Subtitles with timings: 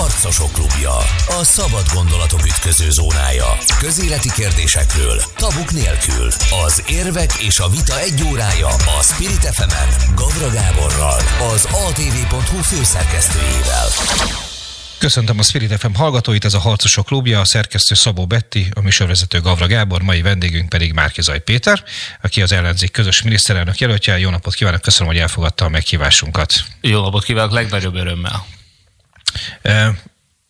[0.00, 0.96] Harcosok klubja.
[1.40, 3.46] A szabad gondolatok ütköző zónája.
[3.78, 6.28] Közéleti kérdésekről, tabuk nélkül.
[6.66, 11.20] Az érvek és a vita egy órája a Spirit fm Gavra Gáborral,
[11.54, 13.88] az atv.hu főszerkesztőjével.
[14.98, 19.40] Köszöntöm a Spirit FM hallgatóit, ez a Harcosok klubja, a szerkesztő Szabó Betti, a műsorvezető
[19.40, 21.82] Gavra Gábor, mai vendégünk pedig Márkizaj Péter,
[22.22, 24.18] aki az ellenzék közös miniszterelnök jelöltje.
[24.18, 26.52] Jó napot kívánok, köszönöm, hogy elfogadta a meghívásunkat.
[26.80, 28.46] Jó napot kívánok, legnagyobb örömmel.
[29.64, 29.92] Uh,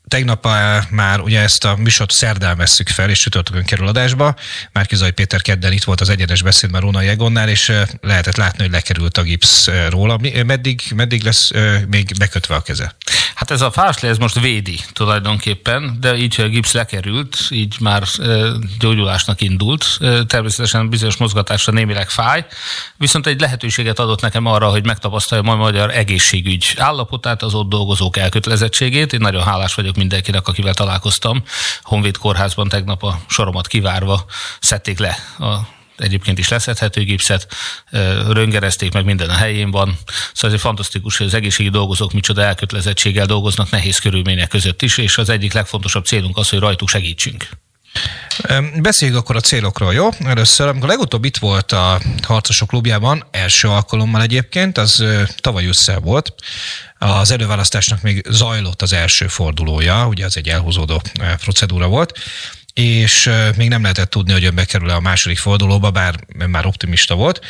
[0.09, 0.49] Tegnap
[0.90, 4.35] már ugye ezt a műsort szerdán vesszük fel, és csütörtökön kerül adásba.
[4.72, 9.17] Márkizaj Péter kedden itt volt az egyenes beszédben Róna Jegonnál, és lehetett látni, hogy lekerült
[9.17, 10.18] a gipsz róla.
[10.46, 11.50] Meddig, meddig lesz
[11.89, 12.96] még bekötve a keze?
[13.34, 17.76] Hát ez a fásli, ez most védi tulajdonképpen, de így, hogy a gipsz lekerült, így
[17.81, 18.03] már
[18.79, 19.98] gyógyulásnak indult.
[20.26, 22.46] Természetesen bizonyos mozgatásra némileg fáj,
[22.96, 28.17] viszont egy lehetőséget adott nekem arra, hogy megtapasztalja a magyar egészségügy állapotát, az ott dolgozók
[28.17, 29.12] elkötelezettségét.
[29.12, 31.43] Én nagyon hálás vagyok mindenkinek, akivel találkoztam.
[31.81, 34.25] Honvéd kórházban tegnap a soromat kivárva
[34.61, 37.55] szedték le a egyébként is leszedhető gipszet,
[38.29, 39.98] röngerezték meg, minden a helyén van.
[40.33, 45.19] Szóval ez fantasztikus, hogy az egészségi dolgozók micsoda elkötelezettséggel dolgoznak nehéz körülmények között is, és
[45.19, 47.48] az egyik legfontosabb célunk az, hogy rajtuk segítsünk.
[48.77, 50.08] Beszéljünk akkor a célokról, jó?
[50.25, 55.05] Először, amikor legutóbb itt volt a Harcosok klubjában, első alkalommal egyébként, az
[55.36, 56.34] tavaly össze volt,
[56.98, 61.02] az előválasztásnak még zajlott az első fordulója, ugye az egy elhúzódó
[61.42, 62.19] procedúra volt,
[62.74, 66.14] és még nem lehetett tudni, hogy ön bekerül a második fordulóba, bár
[66.47, 67.41] már optimista volt.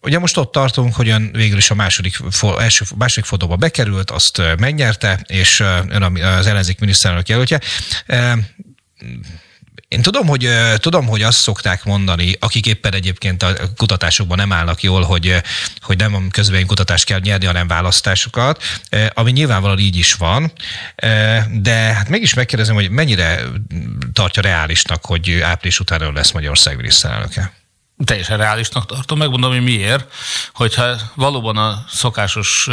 [0.00, 2.18] Ugye most ott tartunk, hogy ön végül is a második,
[2.58, 7.60] első, második fordulóba bekerült, azt megnyerte, és ön az ellenzék miniszterelnök jelöltje
[9.92, 14.82] én tudom, hogy tudom, hogy azt szokták mondani, akik éppen egyébként a kutatásokban nem állnak
[14.82, 15.42] jól, hogy,
[15.80, 18.62] hogy nem közvélemény kutatást kell nyerni, hanem választásokat,
[19.14, 20.52] ami nyilvánvalóan így is van,
[21.50, 23.42] de hát mégis megkérdezem, hogy mennyire
[24.12, 27.52] tartja reálisnak, hogy április után lesz Magyarország miniszterelnöke?
[28.04, 30.12] Teljesen reálisnak tartom, megmondom, hogy miért,
[30.52, 32.68] hogyha valóban a szokásos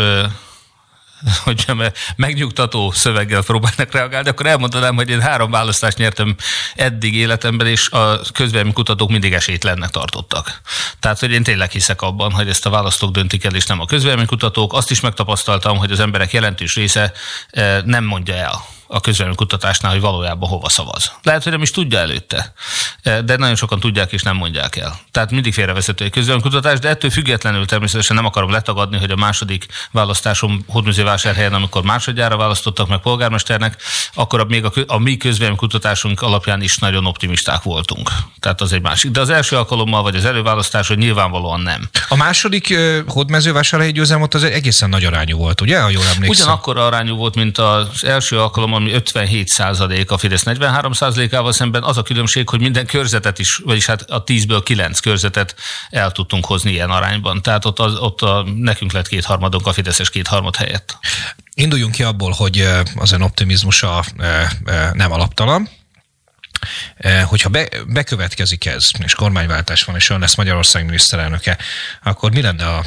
[1.43, 1.65] hogy
[2.15, 6.35] megnyugtató szöveggel próbálnak reagálni, akkor elmondanám, hogy én három választást nyertem
[6.75, 10.61] eddig életemben, és a közvélemény kutatók mindig esélytlennek tartottak.
[10.99, 13.85] Tehát, hogy én tényleg hiszek abban, hogy ezt a választók döntik el, és nem a
[13.85, 14.73] közvélemény kutatók.
[14.73, 17.11] Azt is megtapasztaltam, hogy az emberek jelentős része
[17.49, 18.99] eh, nem mondja el a
[19.35, 21.11] kutatásnál, hogy valójában hova szavaz.
[21.23, 22.53] Lehet, hogy nem is tudja előtte,
[23.01, 24.99] eh, de nagyon sokan tudják és nem mondják el.
[25.11, 29.65] Tehát mindig félrevezető egy kutatás, de ettől függetlenül természetesen nem akarom letagadni, hogy a második
[29.91, 33.81] választásom Hódműzővásárhelyen, amikor másodjára választottak meg polgármesternek,
[34.13, 35.17] akkor még a, a mi
[35.55, 38.11] kutatásunk alapján is nagyon optimisták voltunk.
[38.39, 39.11] Tehát az egy másik.
[39.11, 41.89] De az első alkalommal, vagy az előválasztás, hogy nyilvánvalóan nem.
[42.07, 42.77] A második
[43.07, 45.81] hódmezővásárhelyi győzelem ott az egészen nagy arányú volt, ugye?
[45.81, 46.45] Ha jól emlékszem.
[46.45, 51.83] Ugyanakkor arányú volt, mint az első alkalommal, ami 57 százalék a Fidesz 43 százalékával szemben
[51.83, 55.55] az a különbség, hogy minden körzetet is, vagyis hát a 10-ből 9 körzetet
[55.89, 57.41] el tudtunk hozni ilyen arányban.
[57.41, 60.97] Tehát ott, az, ott a, nekünk lett kétharmadunk a Fideszes kétharmad helyett.
[61.53, 64.03] Induljunk ki abból, hogy az ön optimizmusa
[64.93, 65.69] nem alaptalan,
[67.25, 71.57] hogyha be, bekövetkezik ez, és kormányváltás van, és ön lesz Magyarország miniszterelnöke,
[72.03, 72.83] akkor mi lenne a,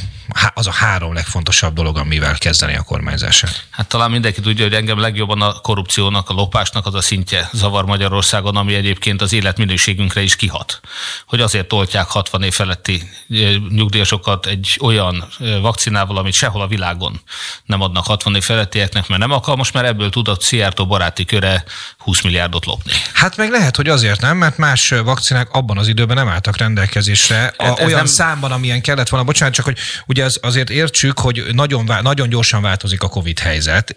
[0.54, 3.64] az a három legfontosabb dolog, amivel kezdeni a kormányzását?
[3.70, 7.84] Hát talán mindenki tudja, hogy engem legjobban a korrupciónak, a lopásnak az a szintje zavar
[7.84, 10.80] Magyarországon, ami egyébként az életminőségünkre is kihat.
[11.26, 16.66] Hogy azért toltják 60 év feletti eh, nyugdíjasokat egy olyan eh, vakcinával, amit sehol a
[16.66, 17.20] világon
[17.64, 21.64] nem adnak 60 év felettieknek, mert nem alkalmas, mert ebből tudott Szijjártó baráti köre
[21.98, 22.92] 20 milliárdot lopni.
[23.12, 27.52] Hát meg lehet, hogy azért nem, mert más vakcinák abban az időben nem álltak rendelkezésre
[27.56, 28.06] a, olyan nem...
[28.06, 29.26] számban, amilyen kellett volna.
[29.26, 33.94] Bocsánat, csak hogy ugye az, azért értsük, hogy nagyon, nagyon gyorsan változik a Covid helyzet,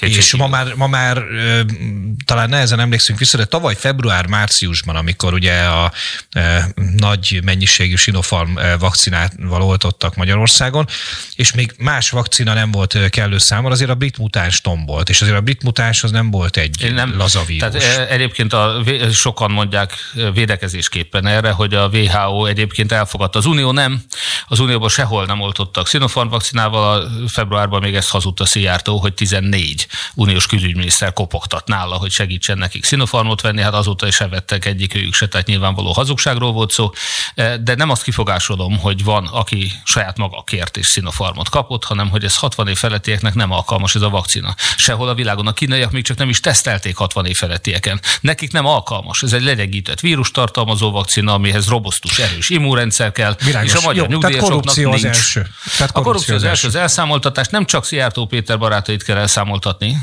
[0.00, 1.22] és ma már, ma már
[2.24, 5.92] talán nehezen emlékszünk vissza, de tavaly február-márciusban, amikor ugye a
[6.96, 10.86] nagy mennyiségű Sinopharm vakcinával oltottak Magyarországon,
[11.36, 15.36] és még más vakcina nem volt kellő számmal, azért a brit mutáns tombolt, és azért
[15.36, 17.72] a brit mutáns az nem volt egy nem, laza vírus.
[17.72, 19.92] Tehát egyébként a sokan mondják
[20.32, 23.38] védekezésképpen erre, hogy a WHO egyébként elfogadta.
[23.38, 24.02] Az Unió nem,
[24.48, 29.86] az Unióban sehol nem oltottak Sinopharm vakcinával, a februárban még ezt hazudta Szijjártó, hogy 14
[30.14, 35.28] uniós külügyminiszter kopogtat nála, hogy segítsen nekik Sinopharmot venni, hát azóta is se egyikőjük se,
[35.28, 36.90] tehát nyilvánvaló hazugságról volt szó,
[37.60, 42.24] de nem azt kifogásolom, hogy van, aki saját maga kért és Sinopharmot kapott, hanem hogy
[42.24, 44.54] ez 60 év felettieknek nem alkalmas ez a vakcina.
[44.76, 48.00] Sehol a világon a kínaiak még csak nem is tesztelték 60 év felettieken.
[48.20, 49.22] Nekik nem alkalmas alkalmas.
[49.22, 53.72] Ez egy legyegített vírus tartalmazó vakcina, amihez robosztus, erős immunrendszer kell, Világos.
[53.72, 55.04] és a magyar Jó, tehát korrupció nincs.
[55.04, 55.46] Az első.
[55.76, 59.96] Tehát a korrupció az, az első, az elszámoltatás nem csak Szijjártó Péter barátait kell elszámoltatni,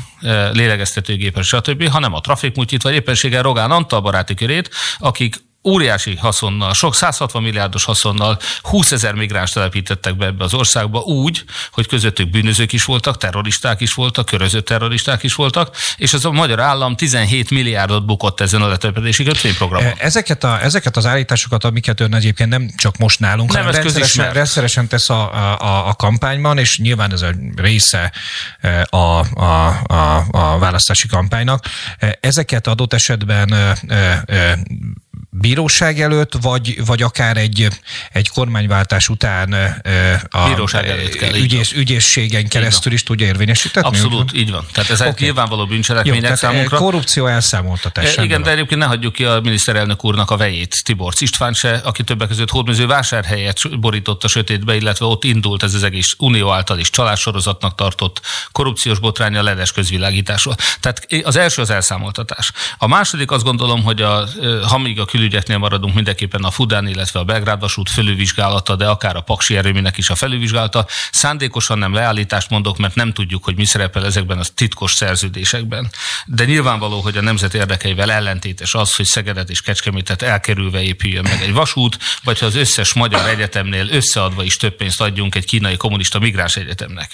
[0.52, 6.94] lélegeztetőgépes, stb., hanem a trafikmutyit, vagy éppenséggel Rogán Antal baráti körét, akik óriási haszonnal, sok
[6.94, 12.72] 160 milliárdos haszonnal 20 ezer migráns telepítettek be ebbe az országba úgy, hogy közöttük bűnözők
[12.72, 17.50] is voltak, terroristák is voltak, köröző terroristák is voltak, és az a magyar állam 17
[17.50, 19.86] milliárdot bukott ezen a letelepedési kötvényprogramon.
[19.86, 23.80] E, ezeket, a, ezeket az állításokat, amiket ön egyébként nem csak most nálunk, nem, hanem
[23.80, 28.12] rendszeresen, rendszeresen tesz a, a, a kampányban, és nyilván ez a része
[28.60, 31.64] e, a, a, a, a választási kampánynak.
[31.98, 33.76] E, ezeket adott esetben
[35.34, 37.68] bíróság előtt, vagy, vagy akár egy,
[38.12, 39.52] egy kormányváltás után
[40.30, 43.86] a bíróság előtt kell, ügyész, ügyészségen keresztül is tudja érvényesíteni?
[43.86, 44.66] Abszolút, így van.
[44.72, 45.24] Tehát ezek okay.
[45.24, 46.76] nyilvánvaló bűncselekmények Jó, számunkra.
[46.76, 48.16] Korrupció elszámoltatás.
[48.16, 51.80] E, igen, de egyébként ne hagyjuk ki a miniszterelnök úrnak a vejét, Tibor István se,
[51.84, 56.50] aki többek között hódműző vásárhelyet borított a sötétbe, illetve ott indult ez az egész unió
[56.50, 58.20] által is csalássorozatnak tartott
[58.52, 60.54] korrupciós botránya ledes közvilágításról.
[60.80, 62.52] Tehát az első az elszámoltatás.
[62.78, 64.28] A második azt gondolom, hogy a,
[64.68, 68.86] ha még a kül külügyeknél maradunk mindenképpen a Fudán, illetve a Belgrád vasút felülvizsgálata, de
[68.86, 70.86] akár a Paksi erőműnek is a felülvizsgálata.
[71.12, 75.90] Szándékosan nem leállítást mondok, mert nem tudjuk, hogy mi szerepel ezekben a titkos szerződésekben.
[76.26, 81.42] De nyilvánvaló, hogy a nemzet érdekeivel ellentétes az, hogy Szegedet és Kecskemétet elkerülve épüljön meg
[81.42, 85.76] egy vasút, vagy ha az összes magyar egyetemnél összeadva is több pénzt adjunk egy kínai
[85.76, 87.12] kommunista migráns egyetemnek.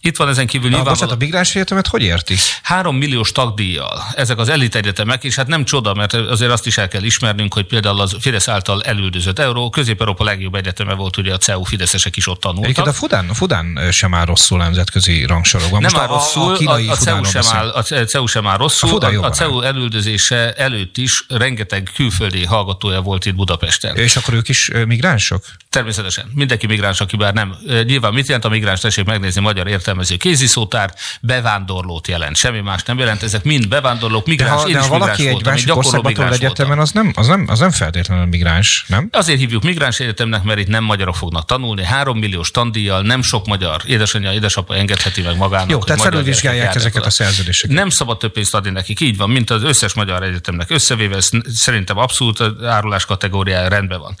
[0.00, 0.94] Itt van ezen kívül nyilvánvaló...
[0.94, 2.36] Bocsánat, a migráns egyetemet hogy érti?
[2.62, 4.02] Három milliós tagdíjjal.
[4.14, 7.47] Ezek az elit egyetemek, és hát nem csoda, mert azért azt is el kell ismernünk,
[7.52, 12.16] hogy például az Fidesz által elüldözött euró, Közép-Európa legjobb egyeteme volt, ugye a CEU Fideszesek
[12.16, 12.64] is ott tanultak.
[12.64, 15.80] Egyébként a Fudán, Fudán sem áll rosszul nemzetközi rangsorokban.
[15.80, 19.22] Nem áll rosszul, a, a, a, CEU sem áll, a CEU sem áll rosszul, a,
[19.22, 23.96] a, a CEU elüldözése előtt is rengeteg külföldi hallgatója volt itt Budapesten.
[23.96, 25.44] És akkor ők is migránsok?
[25.70, 26.30] Természetesen.
[26.34, 27.54] Mindenki migráns, aki bár nem.
[27.84, 28.80] Nyilván mit jelent a migráns?
[28.80, 30.94] Tessék megnézni magyar értelmező kéziszótár.
[31.20, 32.36] Bevándorlót jelent.
[32.36, 33.22] Semmi más nem jelent.
[33.22, 34.50] Ezek mind bevándorlók, migráns.
[34.50, 37.58] De ha, én de ha valaki egy másik országban egyetemen, az nem, az, nem, az
[37.58, 39.08] nem feltétlenül migráns, nem?
[39.12, 41.84] Azért hívjuk migráns egyetemnek, mert itt nem magyarok fognak tanulni.
[41.84, 45.70] Három milliós tandíjjal nem sok magyar édesanyja, édesapa engedheti meg magának.
[45.70, 47.76] Jó, tehát felülvizsgálják ezeket a szerződéseket.
[47.76, 49.00] Nem szabad több pénzt adni nekik.
[49.00, 54.16] Így van, mint az összes magyar egyetemnek összevéve, ez szerintem abszolút árulás kategóriája rendben van.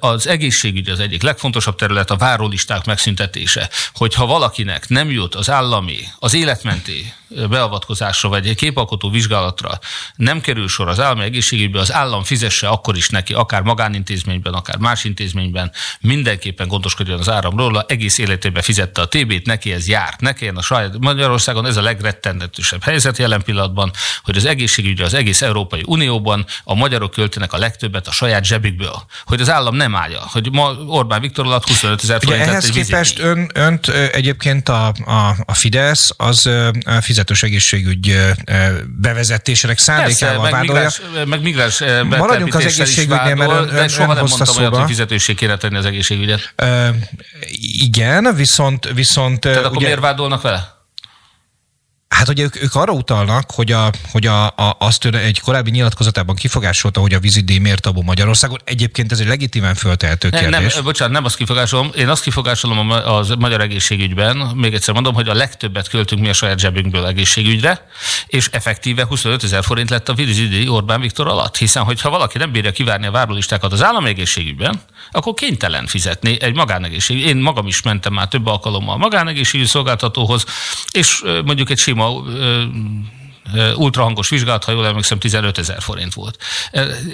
[0.00, 3.70] Az egészségügy az egyik legfontosabb terület, a várólisták megszüntetése.
[3.94, 7.12] Hogyha valakinek nem jut az állami, az életmenti
[7.48, 9.78] beavatkozásra vagy egy képalkotó vizsgálatra
[10.16, 14.76] nem kerül sor az állami egészségügybe, az állam fizesse akkor is neki, akár magánintézményben, akár
[14.78, 20.48] más intézményben, mindenképpen gondoskodjon az áramról, egész életében fizette a TB-t, neki ez járt, neki
[20.48, 23.90] a saját Magyarországon ez a legrettendetősebb helyzet jelen pillanatban,
[24.24, 29.02] hogy az egészségügyre az egész Európai Unióban a magyarok költenek a legtöbbet a saját zsebükből,
[29.24, 33.18] hogy az állam nem állja, hogy ma Orbán Viktor alatt 25 ezer forint ehhez képest
[33.18, 36.50] ön, önt egyébként a, a, a Fidesz az
[37.00, 38.16] fizet fizetős egészségügy
[39.00, 41.80] bevezetésének szándékával Persze, meg migráns, meg migráns
[42.18, 45.76] Maradjunk az egészségügynél, mert ön, de soha ön nem mondtam olyat, hogy fizetőség kéne tenni
[45.76, 46.54] az egészségügyet.
[46.62, 46.88] Uh,
[47.72, 48.92] igen, viszont...
[48.94, 50.80] viszont Tehát ugye, akkor miért vádolnak vele?
[52.12, 56.34] Hát ugye ők, ők arra utalnak, hogy, a, hogy a, a, azt egy korábbi nyilatkozatában
[56.34, 58.58] kifogásolta, hogy a vízidíj miért tabu Magyarországon.
[58.64, 60.50] Egyébként ez egy legitimen föltehető kérdés.
[60.50, 61.90] Nem, nem, bocsánat, nem azt kifogásolom.
[61.96, 66.32] Én azt kifogásolom a magyar egészségügyben, még egyszer mondom, hogy a legtöbbet költünk mi a
[66.32, 67.86] saját zsebünkből egészségügyre,
[68.26, 71.56] és effektíve 25 ezer forint lett a vízidíj Orbán Viktor alatt.
[71.56, 76.54] Hiszen, hogyha valaki nem bírja kivárni a várólistákat az állami egészségügyben, akkor kénytelen fizetni egy
[76.54, 77.26] magánegészségügy.
[77.26, 80.44] Én magam is mentem már több alkalommal magánegészségügyi szolgáltatóhoz,
[80.90, 82.22] és mondjuk egy sima sima
[83.74, 86.38] ultrahangos vizsgálat, ha jól emlékszem, 15 ezer forint volt.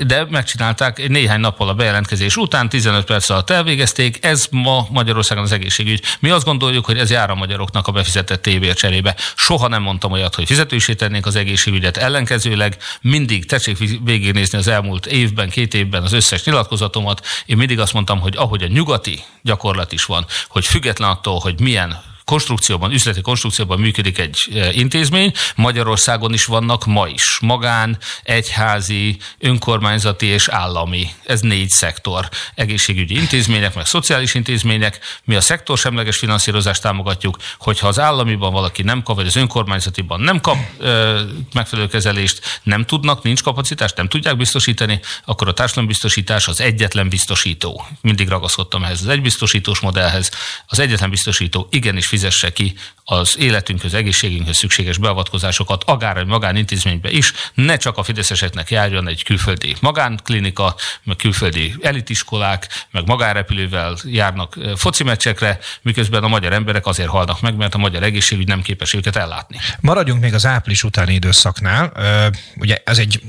[0.06, 5.52] De megcsinálták néhány nappal a bejelentkezés után, 15 perc alatt elvégezték, ez ma Magyarországon az
[5.52, 6.02] egészségügy.
[6.20, 9.16] Mi azt gondoljuk, hogy ez jár a magyaroknak a befizetett tévér cserébe.
[9.36, 15.06] Soha nem mondtam olyat, hogy fizetősé tennénk az egészségügyet, ellenkezőleg mindig tessék végignézni az elmúlt
[15.06, 17.26] évben, két évben az összes nyilatkozatomat.
[17.46, 21.60] Én mindig azt mondtam, hogy ahogy a nyugati gyakorlat is van, hogy független attól, hogy
[21.60, 27.38] milyen konstrukcióban, üzleti konstrukcióban működik egy e, intézmény, Magyarországon is vannak ma is.
[27.40, 31.10] Magán, egyházi, önkormányzati és állami.
[31.24, 32.28] Ez négy szektor.
[32.54, 34.98] Egészségügyi intézmények, meg szociális intézmények.
[35.24, 40.40] Mi a szektorsemleges finanszírozást támogatjuk, hogyha az államiban valaki nem kap, vagy az önkormányzatiban nem
[40.40, 41.14] kap e,
[41.52, 47.84] megfelelő kezelést, nem tudnak, nincs kapacitás, nem tudják biztosítani, akkor a társadalombiztosítás az egyetlen biztosító.
[48.00, 50.30] Mindig ragaszkodtam ehhez az egybiztosítós modellhez.
[50.66, 57.32] Az egyetlen biztosító igenis fizesse ki az életünkhöz, egészségünkhöz szükséges beavatkozásokat, akár egy magánintézménybe is,
[57.54, 65.04] ne csak a fideszeseknek járjon egy külföldi magánklinika, meg külföldi elitiskolák, meg magánrepülővel járnak foci
[65.04, 69.16] meccsekre, miközben a magyar emberek azért halnak meg, mert a magyar egészségügy nem képes őket
[69.16, 69.56] ellátni.
[69.80, 71.92] Maradjunk még az április utáni időszaknál.
[72.56, 73.20] Ugye ez egy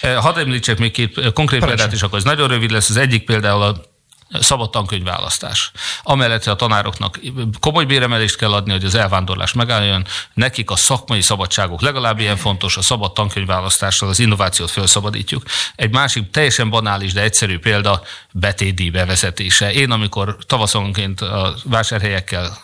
[0.00, 2.88] Hadd említsek még két konkrét példát is, akkor ez nagyon rövid lesz.
[2.88, 3.82] Az egyik például a
[4.32, 5.70] szabad tankönyvválasztás.
[6.02, 7.20] Amellett, a tanároknak
[7.60, 12.76] komoly béremelést kell adni, hogy az elvándorlás megálljon, nekik a szakmai szabadságok legalább ilyen fontos,
[12.76, 15.42] a szabad tankönyvválasztással az innovációt felszabadítjuk.
[15.74, 19.72] Egy másik teljesen banális, de egyszerű példa, betédi bevezetése.
[19.72, 22.58] Én, amikor tavaszonként a vásárhelyekkel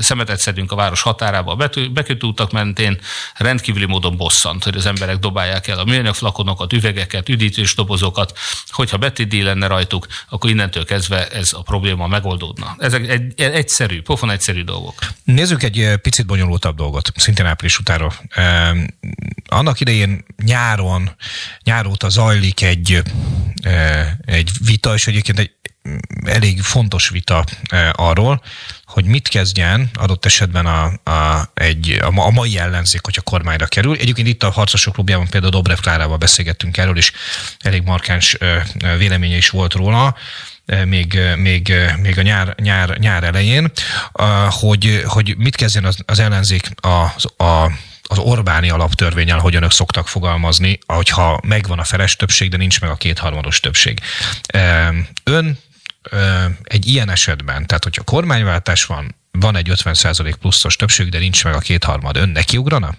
[0.00, 3.00] szemetet szedünk a város határába, a bekötőutak mentén
[3.34, 8.38] rendkívüli módon bosszant, hogy az emberek dobálják el a műanyag flakonokat, üvegeket, üdítős dobozokat,
[8.68, 12.76] hogyha betédi lenne rajtuk, akkor innentől kezdve kezdve ez a probléma megoldódna.
[12.78, 14.94] Ezek egy, egyszerű, pofon egyszerű dolgok.
[15.24, 18.12] Nézzük egy eh, picit bonyolultabb dolgot, szintén április utára.
[19.46, 21.10] Annak idején nyáron,
[21.64, 23.02] nyár óta zajlik egy,
[23.62, 25.50] eh, egy vita, és egyébként egy
[25.88, 28.42] mm, elég fontos vita eh, arról,
[28.84, 33.96] hogy mit kezdjen adott esetben a, a, egy, a, a mai ellenzék, hogyha kormányra kerül.
[33.96, 37.12] Egyébként itt a Harcosok Klubjában például Dobrev Klárával beszélgettünk erről, és
[37.58, 38.36] elég markáns
[38.98, 40.16] véleménye is volt róla
[40.84, 41.72] még, még,
[42.02, 43.70] még a nyár, nyár, nyár elején,
[44.48, 47.70] hogy, hogy mit kezdjen az, az ellenzék az, a,
[48.02, 52.90] az Orbáni alaptörvényel, hogy önök szoktak fogalmazni, hogyha megvan a feles többség, de nincs meg
[52.90, 54.00] a kétharmados többség.
[55.24, 55.58] Ön
[56.62, 61.54] egy ilyen esetben, tehát hogyha kormányváltás van, van egy 50% pluszos többség, de nincs meg
[61.54, 62.94] a kétharmad, ön nekiugrana?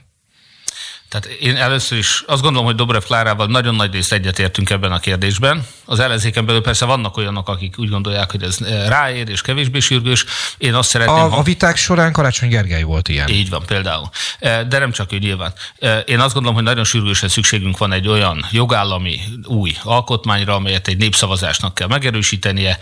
[1.12, 5.00] Tehát én először is azt gondolom, hogy Dobrev Klárával nagyon nagy részt egyetértünk ebben a
[5.00, 5.66] kérdésben.
[5.86, 9.80] Az ellenzéken belül persze vannak olyanok, akik úgy gondolják, hogy ez eh, ráér és kevésbé
[9.80, 10.26] sürgős.
[10.58, 11.16] Én azt szeretném...
[11.16, 13.30] A, a viták során Karácsony Gergely volt ilyen.
[13.30, 14.10] Így van például.
[14.40, 15.54] Eh, de nem csak ő nyilván.
[15.80, 20.88] Eh, én azt gondolom, hogy nagyon sürgősen szükségünk van egy olyan jogállami új alkotmányra, amelyet
[20.88, 22.78] egy népszavazásnak kell megerősítenie.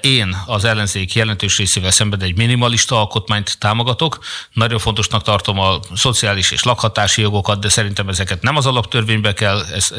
[0.00, 4.18] Én az ellenzék jelentős részével szemben egy minimalista alkotmányt támogatok.
[4.52, 9.32] Nagyon fontosnak tartom a szociális és lakhatási jogokat, jogokat, de szerintem ezeket nem az alaptörvénybe
[9.32, 9.92] kell, ez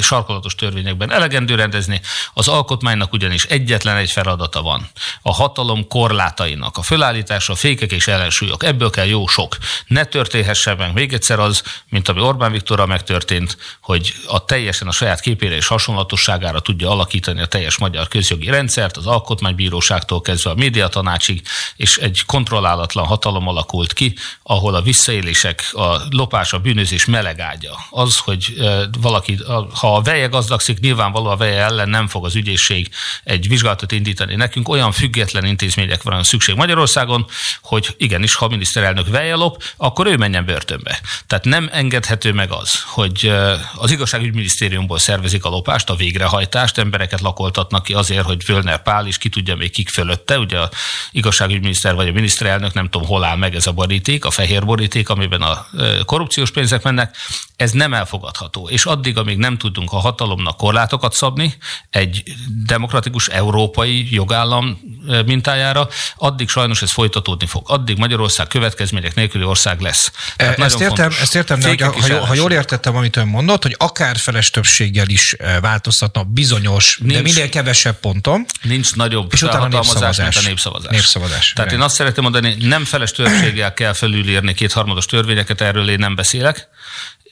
[0.00, 2.00] sarkolatos törvényekben elegendő rendezni.
[2.34, 4.90] Az alkotmánynak ugyanis egyetlen egy feladata van.
[5.22, 8.64] A hatalom korlátainak, a fölállítása, a fékek és ellensúlyok.
[8.64, 9.56] Ebből kell jó sok.
[9.86, 14.92] Ne történhessen meg még egyszer az, mint ami Orbán Viktorral megtörtént, hogy a teljesen a
[14.92, 20.54] saját képére és hasonlatosságára tudja alakítani a teljes magyar közjogi rendszert, az alkotmánybíróságtól kezdve a
[20.54, 21.42] médiatanácsig,
[21.76, 27.40] és egy kontrollálatlan hatalom alakult ki, ahol a visszaélések, a lopás, a bűnözés és meleg
[27.40, 27.78] ágya.
[27.90, 28.54] Az, hogy
[29.00, 29.38] valaki,
[29.74, 32.88] ha a veje gazdagszik, nyilvánvaló a veje ellen nem fog az ügyészség
[33.24, 34.34] egy vizsgálatot indítani.
[34.34, 37.26] Nekünk olyan független intézmények van szükség Magyarországon,
[37.62, 41.00] hogy igenis, ha a miniszterelnök veje lop, akkor ő menjen börtönbe.
[41.26, 43.32] Tehát nem engedhető meg az, hogy
[43.74, 49.18] az igazságügyminisztériumból szervezik a lopást, a végrehajtást, embereket lakoltatnak ki azért, hogy Völner Pál is
[49.18, 50.38] ki tudja még kik fölötte.
[50.38, 50.70] Ugye a
[51.10, 55.08] igazságügyminiszter vagy a miniszterelnök nem tudom, hol áll meg ez a boríték, a fehér boríték,
[55.08, 55.66] amiben a
[56.04, 57.16] korrupciós pénzek mennek,
[57.56, 58.68] ez nem elfogadható.
[58.68, 61.54] És addig, amíg nem tudunk a hatalomnak korlátokat szabni
[61.90, 62.22] egy
[62.66, 64.80] demokratikus európai jogállam
[65.26, 67.62] mintájára, addig sajnos ez folytatódni fog.
[67.66, 70.12] Addig Magyarország következmények nélküli ország lesz.
[70.36, 73.74] Tehát ezt, értem, ezt értem, de ha, ha, ha jól értettem, amit ön mondott, hogy
[73.78, 78.44] akár feles többséggel is változtatna bizonyos, nincs, de minél kevesebb ponton.
[78.62, 80.90] Nincs nagyobb és utána népszavazás, mint a népszavazás.
[80.90, 81.52] népszavazás.
[81.52, 86.14] Tehát én azt szeretném mondani, nem feles többséggel kell felülírni kétharmados törvényeket, erről én nem
[86.14, 86.68] beszélek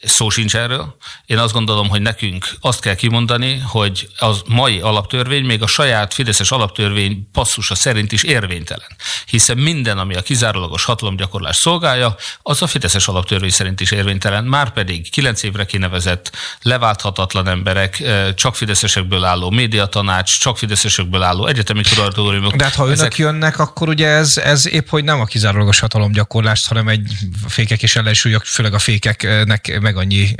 [0.03, 0.95] szó sincs erről.
[1.25, 6.13] Én azt gondolom, hogy nekünk azt kell kimondani, hogy az mai alaptörvény, még a saját
[6.13, 8.87] Fideszes alaptörvény passzusa szerint is érvénytelen.
[9.25, 14.43] Hiszen minden, ami a kizárólagos hatalomgyakorlás szolgálja, az a Fideszes alaptörvény szerint is érvénytelen.
[14.43, 16.31] Márpedig kilenc évre kinevezett,
[16.61, 18.03] leválthatatlan emberek,
[18.35, 22.55] csak fideszesekből álló médiatanács, csak fideszesekből álló egyetemi kuratóriumok.
[22.55, 23.17] De hát ha önök ezek...
[23.17, 27.11] jönnek, akkor ugye ez, ez épp hogy nem a kizárólagos hatalomgyakorlást, hanem egy
[27.47, 30.35] fékek és ellensúlyok, főleg a fékeknek meg annyi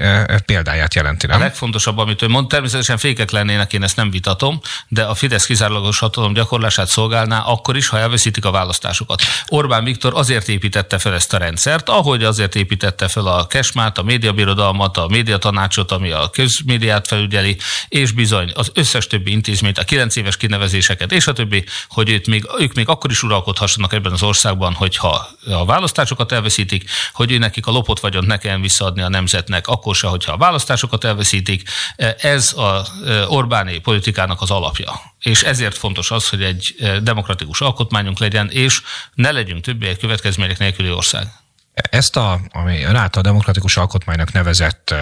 [0.46, 1.39] példáját jelenti, nem?
[1.39, 5.46] A legfontosabb, amit ő mond, természetesen fékek lennének, én ezt nem vitatom, de a Fidesz
[5.46, 9.22] kizárólagos hatalom gyakorlását szolgálná akkor is, ha elveszítik a választásokat.
[9.48, 14.03] Orbán Viktor azért építette fel ezt a rendszert, ahogy azért építette fel a Kesmát, a
[14.03, 20.15] médiabirodalmat, a médiatanácsot, ami a közmédiát felügyeli, és bizony az összes többi intézményt, a kilenc
[20.15, 24.24] éves kinevezéseket, és a többi, hogy őt még, ők még akkor is uralkodhassanak ebben az
[24.24, 29.10] országban, hogyha a választásokat elveszítik, hogy ő nekik a lopott vagyont ne kelljen visszaadni a
[29.10, 31.70] nemzet fizetnek, akkor se, hogyha a választásokat elveszítik.
[32.18, 32.86] Ez a
[33.28, 35.02] Orbáni politikának az alapja.
[35.20, 38.82] És ezért fontos az, hogy egy demokratikus alkotmányunk legyen, és
[39.14, 41.28] ne legyünk többé egy következmények nélküli ország.
[41.74, 44.94] Ezt a, ami ön által demokratikus alkotmánynak nevezett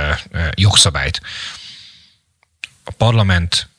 [0.56, 1.22] jogszabályt
[2.84, 3.70] a parlament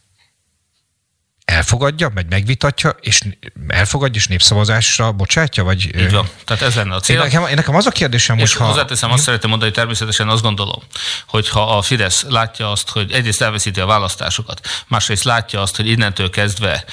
[1.51, 3.21] elfogadja, vagy megvitatja, és
[3.69, 5.65] elfogadja, és népszavazásra bocsátja?
[5.65, 6.29] Vagy, Így van.
[6.45, 7.17] Tehát ez lenne a cél.
[7.17, 8.69] Én nekem, én nekem az a kérdésem, és hogy ha...
[8.69, 10.83] hozzáteszem, azt szeretném mondani, hogy természetesen azt gondolom,
[11.27, 15.87] hogy ha a Fidesz látja azt, hogy egyrészt elveszíti a választásokat, másrészt látja azt, hogy
[15.87, 16.85] innentől kezdve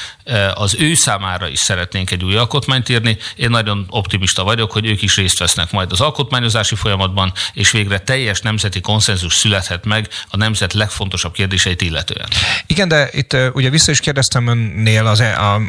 [0.53, 5.01] az ő számára is szeretnénk egy új alkotmányt írni, én nagyon optimista vagyok, hogy ők
[5.01, 10.37] is részt vesznek majd az alkotmányozási folyamatban, és végre teljes nemzeti konszenzus születhet meg a
[10.37, 12.27] nemzet legfontosabb kérdéseit illetően.
[12.65, 15.61] Igen, de itt eh, ugye vissza is kérdeztem önnél az, e, a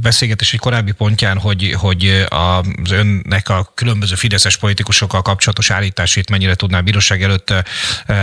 [0.00, 6.54] beszélgetés egy korábbi pontján, hogy, hogy az önnek a különböző fideszes politikusokkal kapcsolatos állításait mennyire
[6.54, 7.52] tudná a bíróság előtt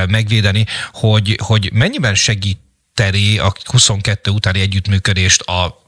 [0.08, 5.83] megvédeni, hogy, hogy mennyiben segíteni a 22 utáni együttműködést a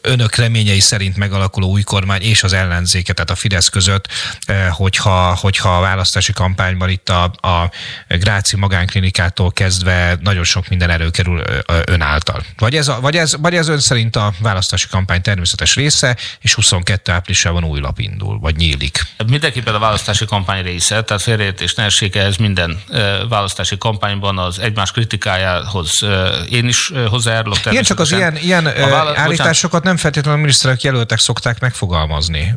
[0.00, 4.08] önök reményei szerint megalakuló új kormány és az ellenzéke, tehát a Fidesz között,
[4.44, 7.70] eh, hogyha, hogyha a választási kampányban itt a, a
[8.08, 11.42] Gráci magánklinikától kezdve nagyon sok minden előkerül
[11.84, 12.44] ön által.
[12.58, 16.54] Vagy ez, a, vagy, ez, vagy ez ön szerint a választási kampány természetes része, és
[16.54, 19.06] 22 áprilisában új lap indul, vagy nyílik?
[19.26, 22.82] Mindenképpen a választási kampány része, tehát félreértés ne essék ehhez minden
[23.28, 26.04] választási kampányban az egymás kritikájához
[26.50, 27.58] én is hozzájárulok.
[27.70, 32.54] Igen, csak az ilyen, ilyen vála- állítások állításokat nem feltétlenül a miniszterelnök jelöltek szokták megfogalmazni.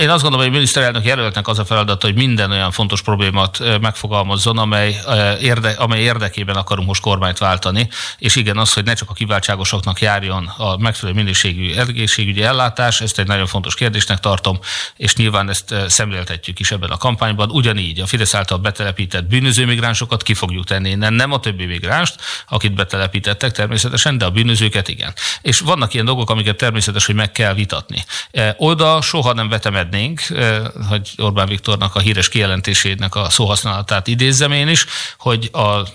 [0.00, 3.80] Én azt gondolom, hogy a miniszterelnök jelöltnek az a feladat, hogy minden olyan fontos problémát
[3.80, 4.96] megfogalmazzon, amely,
[5.40, 10.00] érde, amely érdekében akarunk most kormányt váltani, és igen, az, hogy ne csak a kiváltságosoknak
[10.00, 14.58] járjon a megfelelő minőségű egészségügyi ellátás, ezt egy nagyon fontos kérdésnek tartom,
[14.96, 17.50] és nyilván ezt szemléltetjük is ebben a kampányban.
[17.50, 22.14] Ugyanígy a Fidesz által betelepített bűnöző migránsokat ki fogjuk tenni innen, nem a többi migránst,
[22.48, 25.12] akit betelepítettek természetesen, de a bűnözőket igen.
[25.42, 28.04] És vannak ilyen dolgok, amiket természetes, hogy meg kell vitatni.
[28.30, 34.52] E, oda soha nem vetemednénk, e, hogy Orbán Viktornak a híres kijelentésének a szóhasználatát idézzem
[34.52, 34.86] én is,
[35.18, 35.92] hogy az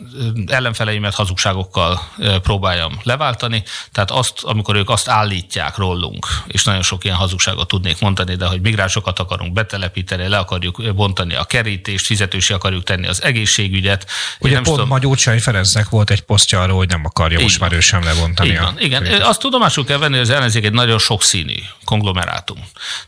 [0.47, 3.63] ellenfeleimet hazugságokkal e, próbáljam leváltani.
[3.91, 8.45] Tehát azt, amikor ők azt állítják rólunk, és nagyon sok ilyen hazugságot tudnék mondani, de
[8.45, 14.05] hogy migránsokat akarunk betelepíteni, le akarjuk bontani a kerítést, fizetősi akarjuk tenni az egészségügyet.
[14.39, 14.91] Ugye nem pont tudom...
[14.91, 18.49] Magyócsai Ferencnek volt egy posztja arról, hogy nem akarja most már ő sem lebontani.
[18.49, 19.21] Igen, a igen.
[19.21, 22.57] Azt tudomásul kell venni, hogy az ellenzék egy nagyon sokszínű konglomerátum.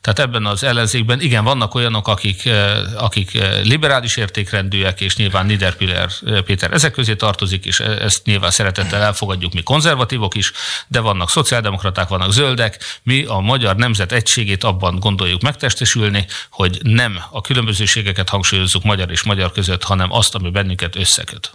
[0.02, 5.46] Tehát ebben az ellenzékben igen, vannak olyanok, akik, eh, akik eh, liberális értékrendűek, és nyilván
[5.46, 10.52] Niederpiller eh, Péter ezek közé tartozik, és ezt nyilván szeretettel elfogadjuk mi konzervatívok is,
[10.88, 13.00] de vannak szociáldemokraták, vannak zöldek.
[13.04, 19.24] Mi a magyar nemzet egységét abban gondoljuk megtestesülni, hogy nem a különbözőségeket hangsúlyozzuk magyar és
[19.24, 21.52] magyar között, hanem azt, ami bennünket összeköt.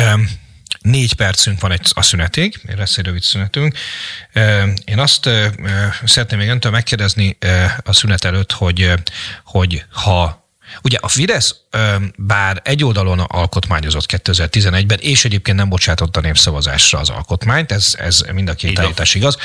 [0.00, 0.50] Um
[0.82, 3.78] Négy percünk van egy, a szünetig, lesz egy rövid szünetünk.
[4.84, 5.30] Én azt
[6.04, 7.36] szeretném még öntől megkérdezni
[7.84, 8.92] a szünet előtt, hogy,
[9.44, 10.41] hogy ha
[10.82, 11.54] Ugye a Fidesz
[12.16, 18.48] bár egy oldalon alkotmányozott 2011-ben, és egyébként nem bocsátotta népszavazásra az alkotmányt, ez, ez mind
[18.48, 19.36] a két állítás igaz,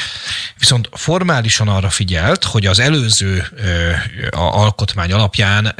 [0.57, 3.47] viszont formálisan arra figyelt, hogy az előző
[4.31, 5.75] a alkotmány alapján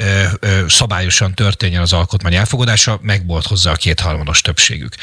[0.68, 4.96] szabályosan történjen az alkotmány elfogadása, meg volt hozzá a kétharmados többségük.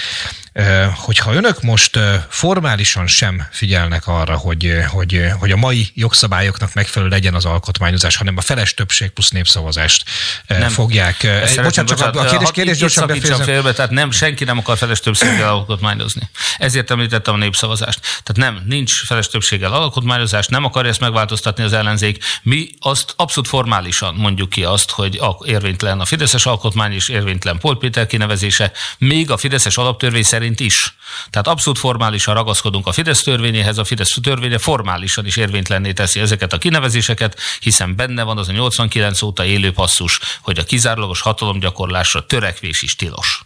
[0.95, 7.35] Hogyha önök most formálisan sem figyelnek arra, hogy, hogy, hogy a mai jogszabályoknak megfelelő legyen
[7.35, 10.05] az alkotmányozás, hanem a feles többség plusz népszavazást
[10.47, 10.69] nem.
[10.69, 11.17] fogják
[11.65, 13.47] bocsánat, bocsánat, csak a kérdés, kérdés gyorsan befejezem.
[13.47, 16.31] Félbe, tehát nem, senki nem akar feles többséggel alkotmányozni.
[16.59, 18.01] Ezért említettem a népszavazást.
[18.01, 22.25] Tehát nem, nincs feles többséggel alkotmányozás, nem akarja ezt megváltoztatni az ellenzék.
[22.43, 27.79] Mi azt abszolút formálisan mondjuk ki azt, hogy érvénytelen a Fideszes alkotmány és érvénytelen Paul
[27.79, 30.95] Péter kinevezése, még a Fideszes alaptörvény szerint is.
[31.31, 36.53] Tehát abszolút formálisan ragaszkodunk a Fidesz törvényéhez, a Fidesz törvénye formálisan is érvénytlenné teszi ezeket
[36.53, 42.27] a kinevezéseket, hiszen benne van az a 89 óta élő passzus, hogy a kizárólagos hatalomgyakorlásra
[42.27, 43.45] törekvés is tilos.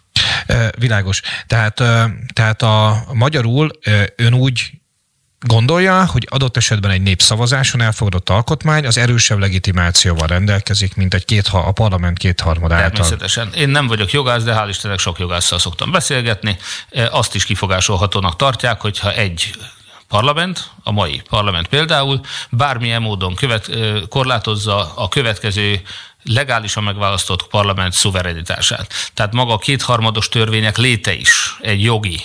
[0.77, 1.21] Világos.
[1.47, 1.83] Tehát,
[2.33, 3.71] tehát a magyarul
[4.15, 4.71] ön úgy
[5.39, 11.47] gondolja, hogy adott esetben egy népszavazáson elfogadott alkotmány az erősebb legitimációval rendelkezik, mint egy két,
[11.51, 12.89] a parlament kétharmad által.
[12.89, 13.53] Természetesen.
[13.53, 16.57] Én nem vagyok jogász, de hál' Istennek sok jogásszal szoktam beszélgetni.
[17.11, 19.51] Azt is kifogásolhatónak tartják, hogyha egy
[20.07, 23.69] parlament, a mai parlament például, bármilyen módon követ,
[24.09, 25.81] korlátozza a következő
[26.23, 28.93] legálisan megválasztott parlament szuverenitását.
[29.13, 32.21] Tehát maga a kétharmados törvények léte is egy jogi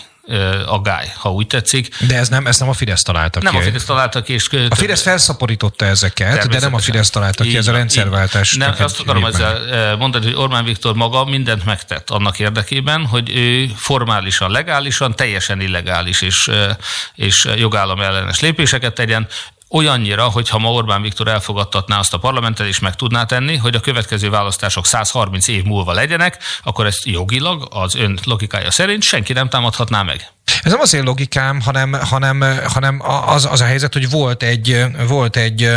[0.67, 1.97] agály, ha úgy tetszik.
[2.07, 3.57] De ez nem, ez nem a Fidesz találta nem ki.
[3.57, 4.33] Nem a Fidesz találta ki.
[4.33, 8.55] És a Fidesz felszaporította ezeket, de nem a Fidesz találta ki, ez a rendszerváltás.
[8.55, 13.71] Nem, azt akarom ezzel mondani, hogy Orbán Viktor maga mindent megtett annak érdekében, hogy ő
[13.77, 16.51] formálisan, legálisan, teljesen illegális és,
[17.15, 19.29] és jogállam ellenes lépéseket tegyen
[19.75, 23.75] olyannyira, hogy ha ma Orbán Viktor elfogadtatná azt a parlamentet, és meg tudná tenni, hogy
[23.75, 29.33] a következő választások 130 év múlva legyenek, akkor ezt jogilag, az ön logikája szerint senki
[29.33, 30.33] nem támadhatná meg.
[30.63, 34.85] Ez nem az én logikám, hanem, hanem, hanem az, az a helyzet, hogy volt egy,
[35.09, 35.71] volt egy,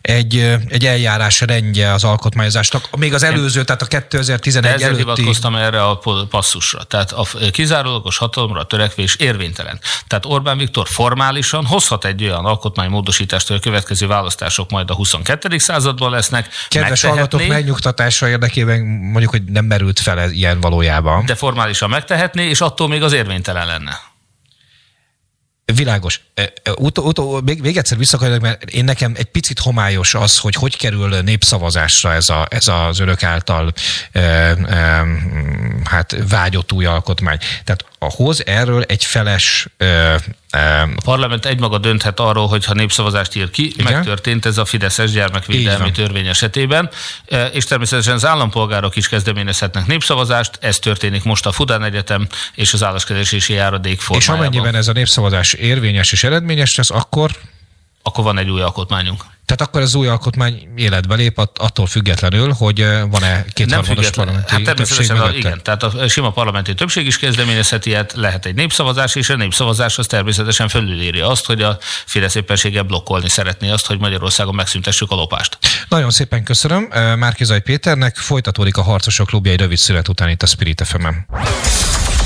[0.00, 5.02] egy, egy eljárás rendje az alkotmányozásnak, még az előző, tehát a 2011 De ezzel előtti...
[5.02, 6.00] hivatkoztam erre a
[6.30, 6.82] passzusra.
[6.82, 9.80] Tehát a kizárólagos hatalomra törekvés érvénytelen.
[10.06, 15.58] Tehát Orbán Viktor formálisan hozhat egy olyan alkotmánymódosítást, hogy a következő választások majd a 22.
[15.58, 16.48] században lesznek.
[16.68, 21.26] Kedves hallgatók, megnyugtatása érdekében mondjuk, hogy nem merült fel ilyen valójában.
[21.26, 24.03] De formálisan megtehetné, és attól még az érvénytelen lenne.
[25.72, 26.20] Világos.
[26.76, 30.76] Ut- ut- még, még egyszer visszakadok, mert én nekem egy picit homályos az, hogy hogy
[30.76, 33.72] kerül népszavazásra ez, a, ez az örök által
[34.12, 35.04] e, e,
[35.84, 37.38] hát vágyott új alkotmány.
[37.38, 40.20] Tehát a hoz erről egy feles e,
[40.96, 43.92] a parlament egymaga dönthet arról, hogy ha népszavazást ír ki, Igen?
[43.92, 46.90] megtörtént ez a Fideszes gyermekvédelmi törvény esetében,
[47.52, 52.82] és természetesen az állampolgárok is kezdeményezhetnek népszavazást, ez történik most a Fudán Egyetem és az
[52.82, 54.36] álláskezelési járadék formájában.
[54.36, 57.30] És amennyiben ez a népszavazás érvényes és eredményes lesz, akkor
[58.06, 59.24] akkor van egy új alkotmányunk.
[59.46, 65.16] Tehát akkor az új alkotmány életbe lép attól függetlenül, hogy van-e kétharmados parlamenti hát természetesen
[65.16, 69.36] a, igen, tehát a sima parlamenti többség is kezdeményezheti ilyet, lehet egy népszavazás, és a
[69.36, 75.10] népszavazás az természetesen felülíri azt, hogy a Fidesz éppenséggel blokkolni szeretné azt, hogy Magyarországon megszüntessük
[75.10, 75.58] a lopást.
[75.88, 76.82] Nagyon szépen köszönöm
[77.18, 81.06] Márkizaj Péternek, folytatódik a Harcosok Klubja egy rövid szület után itt a Spirit fm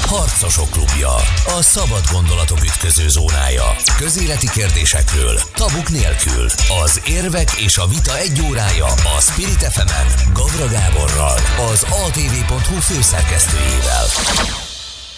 [0.08, 1.14] Harcosok klubja.
[1.58, 3.76] A szabad gondolatok ütköző zónája.
[3.96, 6.46] Közéleti kérdésekről, tabuk nélkül.
[6.82, 11.38] Az érvek és a vita egy órája a Spirit fm Gavra Gáborral,
[11.70, 14.06] az atv.hu főszerkesztőjével.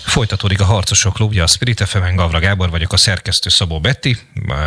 [0.04, 4.18] Folytatódik a Harcosok Klubja, a Spirit fm Gavra Gábor vagyok, a szerkesztő Szabó Betti,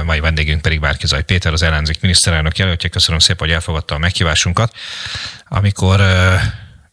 [0.05, 2.89] mai vendégünk pedig Zaj Péter, az ellenzék miniszterelnök jelöltje.
[2.89, 4.73] Köszönöm szépen, hogy elfogadta a meghívásunkat.
[5.47, 6.01] Amikor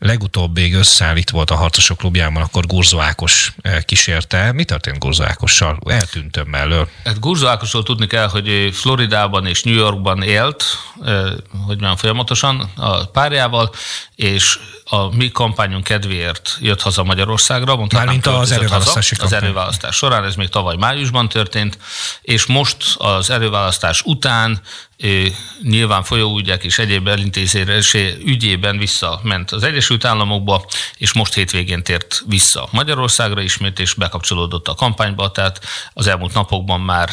[0.01, 4.53] legutóbb még összeállít volt a Harcosok klubjában, akkor Gurzó Ákos eh, kísérte.
[4.53, 5.79] Mi történt Gurzó Ákossal?
[5.85, 6.89] Eltűntem mellől.
[7.05, 10.65] Hát Gurzó Ákosról tudni kell, hogy Floridában és New Yorkban élt,
[11.05, 13.71] eh, hogy mondjam, folyamatosan a párjával,
[14.15, 14.59] és
[14.93, 17.87] a mi kampányunk kedvéért jött haza Magyarországra.
[17.93, 21.79] Mármint az előválasztási haza, Az előválasztás során, ez még tavaly májusban történt,
[22.23, 24.61] és most az előválasztás után
[25.63, 30.65] nyilván folyóügyek és egyéb elintézése ügyében visszament az Egyesült Államokba,
[30.97, 35.61] és most hétvégén tért vissza Magyarországra ismét, és bekapcsolódott a kampányba, tehát
[35.93, 37.11] az elmúlt napokban már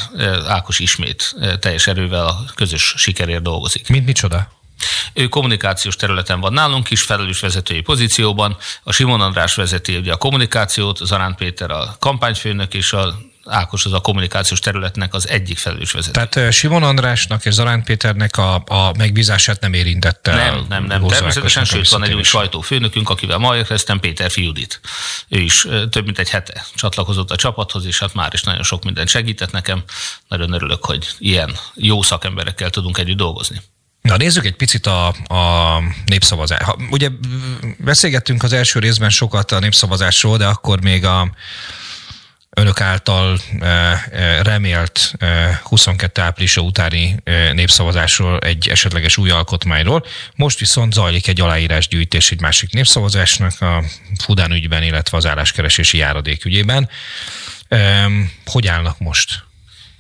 [0.48, 3.90] Ákos ismét teljes erővel a közös sikerért dolgozik.
[3.90, 4.56] Mint micsoda?
[5.14, 8.58] Ő kommunikációs területen van nálunk is, felelős vezetői pozícióban.
[8.84, 13.16] A Simon András vezeti ugye a kommunikációt, Zarán Péter a kampányfőnök és a
[13.50, 16.28] Ákos az a kommunikációs területnek az egyik felelős vezető.
[16.28, 20.36] Tehát Simon Andrásnak és Zarán Péternek a, a megbízását nem érintette?
[20.36, 21.08] Nem, nem, nem.
[21.08, 24.80] Természetesen, sőt van egy új sajtófőnökünk, akivel ma érkeztem, Péter Fiudit.
[25.28, 28.84] Ő is több mint egy hete csatlakozott a csapathoz, és hát már is nagyon sok
[28.84, 29.84] mindent segített nekem.
[30.28, 33.62] Nagyon örülök, hogy ilyen jó szakemberekkel tudunk együtt dolgozni.
[34.08, 36.76] Na nézzük egy picit a, a népszavazást.
[36.90, 37.10] Ugye
[37.78, 41.32] beszélgettünk az első részben sokat a népszavazásról, de akkor még a
[42.50, 43.40] önök által
[44.42, 45.14] remélt
[45.64, 47.16] 22 áprilisa utáni
[47.54, 50.06] népszavazásról, egy esetleges új alkotmányról.
[50.36, 53.84] Most viszont zajlik egy aláírásgyűjtés egy másik népszavazásnak a
[54.24, 56.90] Fudán ügyben, illetve az álláskeresési járadék ügyében.
[58.46, 59.47] Hogy állnak most?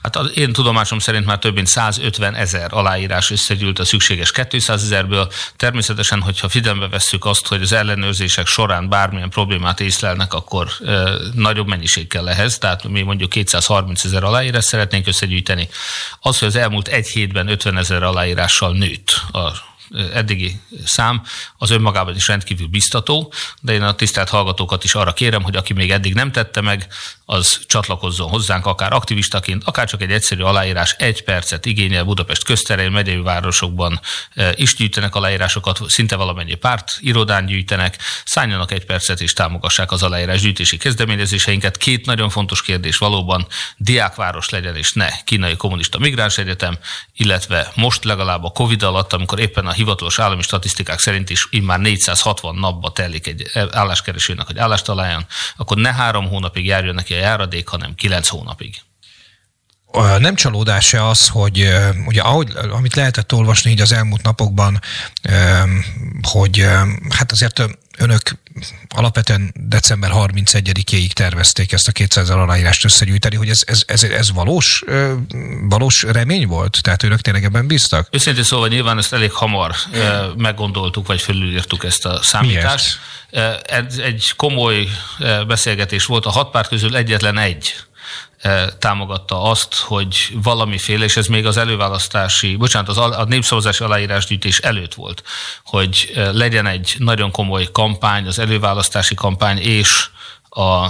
[0.07, 4.83] Hát az én tudomásom szerint már több mint 150 ezer aláírás összegyűlt a szükséges 200
[4.83, 5.31] ezerből.
[5.55, 11.67] Természetesen, hogyha figyelembe vesszük azt, hogy az ellenőrzések során bármilyen problémát észlelnek, akkor e, nagyobb
[11.67, 15.69] mennyiség kell ehhez, tehát mi mondjuk 230 ezer aláírás szeretnénk összegyűjteni.
[16.19, 19.51] Az, hogy az elmúlt egy hétben 50 ezer aláírással nőtt a
[20.13, 21.23] eddigi szám
[21.57, 25.73] az önmagában is rendkívül biztató, de én a tisztelt hallgatókat is arra kérem, hogy aki
[25.73, 26.87] még eddig nem tette meg,
[27.29, 32.91] az csatlakozzon hozzánk, akár aktivistaként, akár csak egy egyszerű aláírás, egy percet igényel Budapest közterén,
[32.91, 33.99] megyei városokban
[34.53, 40.41] is gyűjtenek aláírásokat, szinte valamennyi párt irodán gyűjtenek, szálljanak egy percet és támogassák az aláírás
[40.41, 41.77] gyűjtési kezdeményezéseinket.
[41.77, 43.47] Két nagyon fontos kérdés valóban,
[43.77, 46.77] diákváros legyen és ne kínai kommunista migráns egyetem,
[47.15, 51.79] illetve most legalább a Covid alatt, amikor éppen a hivatalos állami statisztikák szerint is immár
[51.79, 55.25] 460 napba telik egy álláskeresőnek, hogy állást találjon,
[55.57, 58.81] akkor ne három hónapig járjon neki a járadék, hanem kilenc hónapig.
[60.17, 61.69] Nem csalódás-e az, hogy
[62.05, 64.79] ugye ahogy, amit lehetett olvasni így az elmúlt napokban,
[66.21, 66.67] hogy
[67.09, 67.63] hát azért
[67.97, 68.21] önök
[68.89, 74.83] alapvetően december 31-ig tervezték ezt a 200 aláírást összegyűjteni, hogy ez, ez, ez, ez valós,
[75.61, 76.79] valós remény volt?
[76.81, 78.07] Tehát önök tényleg ebben bíztak?
[78.11, 79.75] Őszintén szóval nyilván ezt elég hamar
[80.37, 82.99] meggondoltuk, vagy felülírtuk ezt a számítást.
[83.31, 83.71] Miért?
[83.71, 84.87] Ez egy komoly
[85.47, 86.25] beszélgetés volt.
[86.25, 87.75] A hat párt közül egyetlen egy
[88.79, 94.93] támogatta azt, hogy valamiféle, és ez még az előválasztási, bocsánat, az a népszavazási aláírásgyűjtés előtt
[94.93, 95.23] volt,
[95.63, 100.09] hogy legyen egy nagyon komoly kampány, az előválasztási kampány és
[100.49, 100.87] a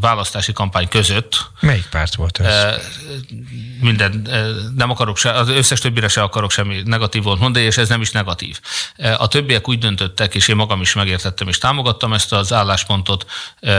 [0.00, 1.50] választási kampány között.
[1.60, 2.74] Melyik párt volt ez?
[3.80, 4.28] Minden,
[4.76, 8.10] nem akarok se, az összes többire se akarok semmi negatívat mondani, és ez nem is
[8.10, 8.60] negatív.
[9.18, 13.26] A többiek úgy döntöttek, és én magam is megértettem és támogattam ezt az álláspontot,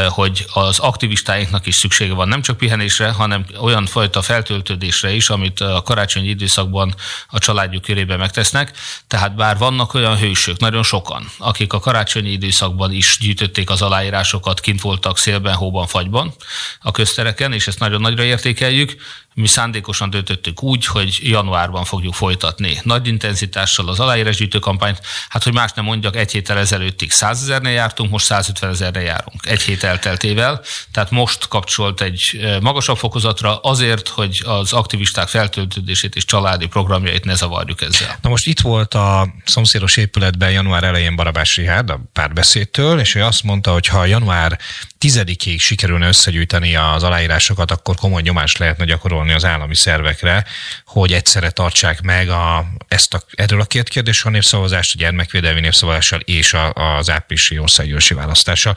[0.08, 5.60] hogy az aktivistáinknak is szüksége van nem csak pihenésre, hanem olyan fajta feltöltődésre is, amit
[5.60, 6.96] a karácsonyi időszakban
[7.28, 8.78] a családjuk körében megtesznek.
[9.08, 14.60] Tehát bár vannak olyan hősök, nagyon sokan, akik a karácsonyi időszakban is gyűjtötték az aláírásokat,
[14.60, 16.34] kint voltak szélben, hóban, fagy fagyban
[16.80, 18.96] a köztereken, és ezt nagyon nagyra értékeljük.
[19.40, 25.02] Mi szándékosan döntöttük úgy, hogy januárban fogjuk folytatni nagy intenzitással az aláírásgyűjtő kampányt.
[25.30, 29.46] Hát, hogy más nem mondjak, egy héttel ezelőttig 100 ezernél jártunk, most 150 ezerre járunk.
[29.46, 30.62] Egy hét elteltével.
[30.92, 37.36] Tehát most kapcsolt egy magasabb fokozatra azért, hogy az aktivisták feltöltődését és családi programjait ne
[37.36, 38.18] zavarjuk ezzel.
[38.22, 43.24] Na most itt volt a szomszédos épületben január elején Barabás Rihárd a párbeszédtől, és ő
[43.24, 44.60] azt mondta, hogy ha január
[44.98, 50.46] tizedikéig sikerülne összegyűjteni az aláírásokat, akkor komoly nyomást lehetne gyakorolni az állami szervekre,
[50.86, 55.60] hogy egyszerre tartsák meg a, ezt a, erről a két kérdésről a népszavazást, a gyermekvédelmi
[55.60, 58.76] népszavazással és a, az áprilisi országgyűlési választással.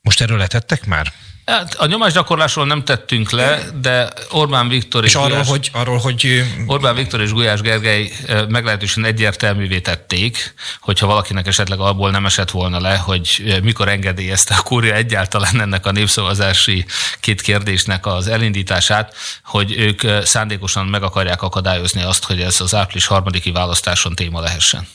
[0.00, 1.12] Most erről letettek már?
[1.48, 5.98] Hát a nyomásgyakorlásról nem tettünk le, de Orbán Viktor és, és arról, Gulyás, hogy, arról,
[5.98, 6.44] hogy...
[6.66, 8.12] Orbán Viktor és Gulyás Gergely
[8.48, 14.62] meglehetősen egyértelművé tették, hogyha valakinek esetleg abból nem esett volna le, hogy mikor engedélyezte a
[14.62, 16.84] kúria egyáltalán ennek a népszavazási
[17.20, 23.06] két kérdésnek az elindítását, hogy ők szándékosan meg akarják akadályozni azt, hogy ez az április
[23.06, 24.88] harmadiki választáson téma lehessen.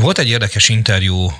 [0.00, 1.32] Volt egy érdekes interjú,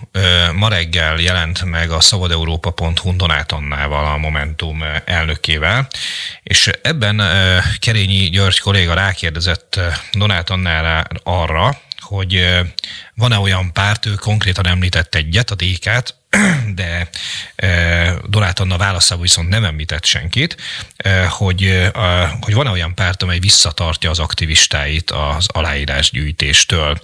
[0.55, 5.89] ma reggel jelent meg a szabadeurópa.hu Donát Annával, a Momentum elnökével,
[6.43, 7.23] és ebben
[7.79, 9.81] Kerényi György kolléga rákérdezett
[10.13, 12.49] Donát Annára arra, hogy
[13.15, 16.17] van-e olyan párt, ő konkrétan említett egyet, a DK-t,
[16.75, 17.09] de
[18.27, 20.57] Donát Anna válaszában viszont nem említett senkit,
[21.29, 21.91] hogy,
[22.41, 27.01] hogy van olyan párt, amely visszatartja az aktivistáit az aláírásgyűjtéstől.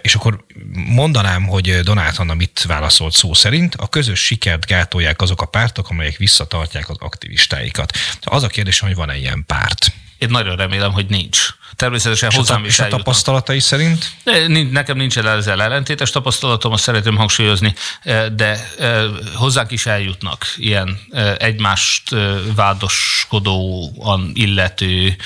[0.00, 5.42] És akkor mondanám, hogy Donát Anna mit válaszolt szó szerint, a közös sikert gátolják azok
[5.42, 7.98] a pártok, amelyek visszatartják az aktivistáikat.
[8.20, 9.92] Az a kérdés, hogy van-e ilyen párt?
[10.22, 11.48] Én nagyon remélem, hogy nincs.
[11.76, 14.12] Természetesen és hozzám a, is És a tapasztalatai szerint?
[14.70, 17.74] Nekem nincs ezzel ellentétes tapasztalatom, azt szeretném hangsúlyozni,
[18.32, 18.68] de
[19.34, 20.98] hozzánk is eljutnak ilyen
[21.38, 22.14] egymást
[22.54, 25.16] vádoskodóan illető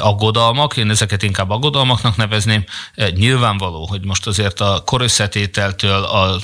[0.00, 0.76] aggodalmak.
[0.76, 2.64] Én ezeket inkább aggodalmaknak nevezném.
[3.10, 6.40] Nyilvánvaló, hogy most azért a korösszetételtől a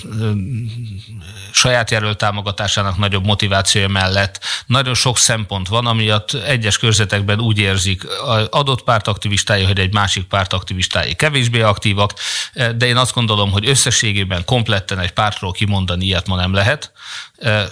[1.51, 7.59] saját jelölt támogatásának nagyobb motivációja mellett nagyon sok szempont van, amiatt egyes körzetekben úgy
[7.93, 12.13] érzik adott párt aktivistái, hogy egy másik párt aktivistái kevésbé aktívak,
[12.55, 16.93] de én azt gondolom, hogy összességében kompletten egy pártról kimondani ilyet ma nem lehet.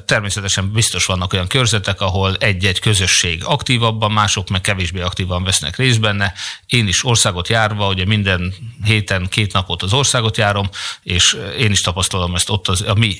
[0.05, 6.01] Természetesen biztos vannak olyan körzetek, ahol egy-egy közösség aktívabban, mások meg kevésbé aktívan vesznek részt
[6.01, 6.33] benne.
[6.67, 8.55] Én is országot járva, ugye minden
[8.85, 10.69] héten két napot az országot járom,
[11.03, 13.17] és én is tapasztalom ezt ott az, a mi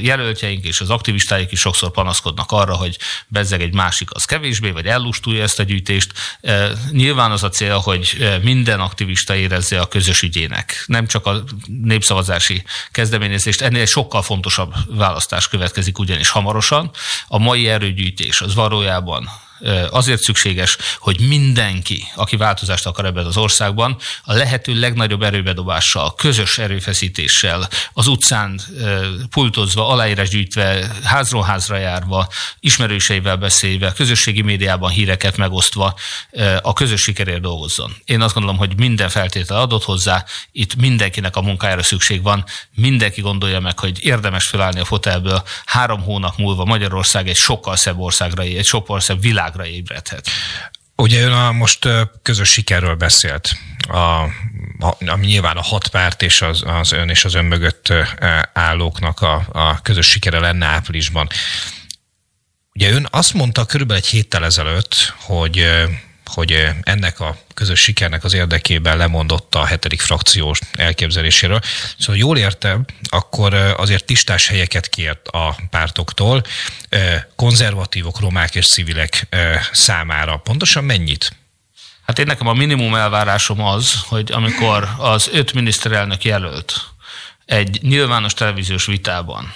[0.00, 4.86] jelöltjeink és az aktivistáik is sokszor panaszkodnak arra, hogy bezzeg egy másik az kevésbé, vagy
[4.86, 6.12] ellustulja ezt a gyűjtést.
[6.90, 10.84] Nyilván az a cél, hogy minden aktivista érezze a közös ügyének.
[10.86, 11.44] Nem csak a
[11.82, 16.90] népszavazási kezdeményezést, ennél sokkal fontosabb választás következik ugyanis hamarosan.
[17.28, 19.28] A mai erőgyűjtés az valójában
[19.90, 26.58] azért szükséges, hogy mindenki, aki változást akar ebben az országban, a lehető legnagyobb erőbedobással, közös
[26.58, 28.60] erőfeszítéssel, az utcán
[29.30, 32.28] pultozva, aláírás gyűjtve, házról házra járva,
[32.60, 35.94] ismerőseivel beszélve, közösségi médiában híreket megosztva
[36.62, 37.96] a közös sikerért dolgozzon.
[38.04, 43.20] Én azt gondolom, hogy minden feltétel adott hozzá, itt mindenkinek a munkájára szükség van, mindenki
[43.20, 48.42] gondolja meg, hogy érdemes felállni a fotelből, három hónap múlva Magyarország egy sokkal szebb országra,
[48.42, 50.28] egy sokkal szebb világ világra ébredhet.
[50.96, 51.88] Ugye ön a most
[52.22, 53.52] közös sikerről beszélt.
[53.88, 54.28] a,
[55.06, 57.92] ami nyilván a hat párt és az, az ön és az ön mögött
[58.52, 61.28] állóknak a, a közös sikere lenne áprilisban.
[62.74, 65.66] Ugye ön azt mondta körülbelül egy héttel ezelőtt, hogy
[66.34, 71.60] hogy ennek a közös sikernek az érdekében lemondott a hetedik frakciós elképzeléséről.
[71.98, 76.42] Szóval jól értem, akkor azért tisztás helyeket kért a pártoktól,
[77.36, 79.26] konzervatívok, romák és civilek
[79.72, 80.36] számára.
[80.36, 81.36] Pontosan mennyit?
[82.06, 86.74] Hát én nekem a minimum elvárásom az, hogy amikor az öt miniszterelnök jelölt
[87.46, 89.54] egy nyilvános televíziós vitában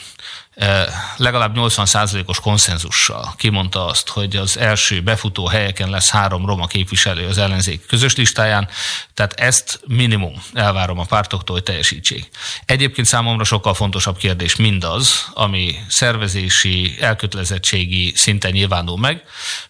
[1.16, 7.38] legalább 80%-os konszenzussal kimondta azt, hogy az első befutó helyeken lesz három roma képviselő az
[7.38, 8.68] ellenzék közös listáján,
[9.14, 12.28] tehát ezt minimum elvárom a pártoktól, hogy teljesítsék.
[12.64, 19.22] Egyébként számomra sokkal fontosabb kérdés mindaz, ami szervezési, elkötelezettségi szinten nyilvánul meg.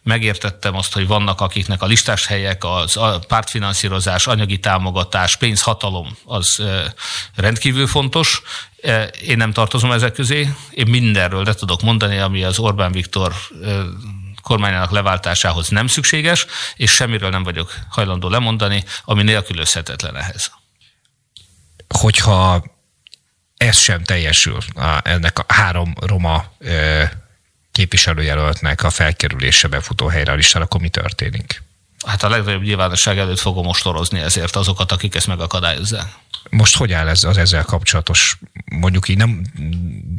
[0.02, 6.62] Megértettem azt, hogy vannak akiknek a listás helyek, az a pártfinanszírozás, anyagi támogatás, pénzhatalom az
[7.34, 8.42] rendkívül fontos,
[9.22, 13.68] én nem tartozom ezek közé, én mindenről le tudok mondani, ami az Orbán Viktor e,
[14.42, 20.50] kormányának leváltásához nem szükséges, és semmiről nem vagyok hajlandó lemondani, ami nélkülözhetetlen ehhez.
[21.88, 22.64] Hogyha
[23.56, 24.58] ez sem teljesül,
[25.02, 27.12] ennek a három roma e,
[27.72, 31.62] képviselőjelöltnek a felkerülése befutó helyre a listára, akkor mi történik?
[32.06, 36.12] Hát a legnagyobb nyilvánosság előtt fogom mostorozni ezért azokat, akik ezt megakadályozzák.
[36.50, 39.42] Most hogy áll ez az ezzel kapcsolatos, mondjuk így nem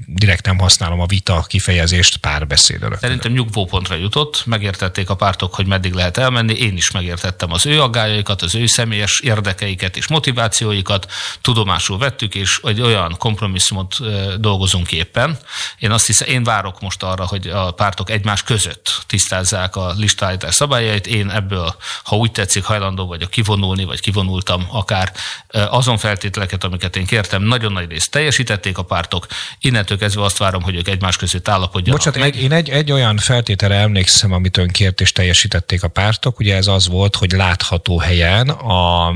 [0.06, 3.00] direkt nem használom a vita kifejezést, párbeszéd előtt.
[3.00, 7.82] Szerintem nyugvópontra jutott, megértették a pártok, hogy meddig lehet elmenni, én is megértettem az ő
[7.82, 11.12] aggájaikat, az ő személyes érdekeiket és motivációikat,
[11.42, 13.98] tudomásul vettük, és egy olyan kompromisszumot
[14.40, 15.38] dolgozunk éppen.
[15.80, 20.56] Én azt hiszem, én várok most arra, hogy a pártok egymás között tisztázzák a listállítás
[20.56, 21.08] szabályait.
[21.08, 25.14] Én ebből, ha úgy tetszik, hajlandó vagyok kivonulni, vagy kivonultam akár
[25.48, 29.28] azon fel feltételeket, amiket én kértem, nagyon nagy részt teljesítették a pártok.
[29.60, 32.44] Innentől kezdve azt várom, hogy ők egymás között állapodjanak Bocsánat, meg.
[32.44, 36.40] én egy, egy olyan feltételre emlékszem, amit ön kért és teljesítették a pártok.
[36.40, 39.08] Ugye ez az volt, hogy látható helyen a,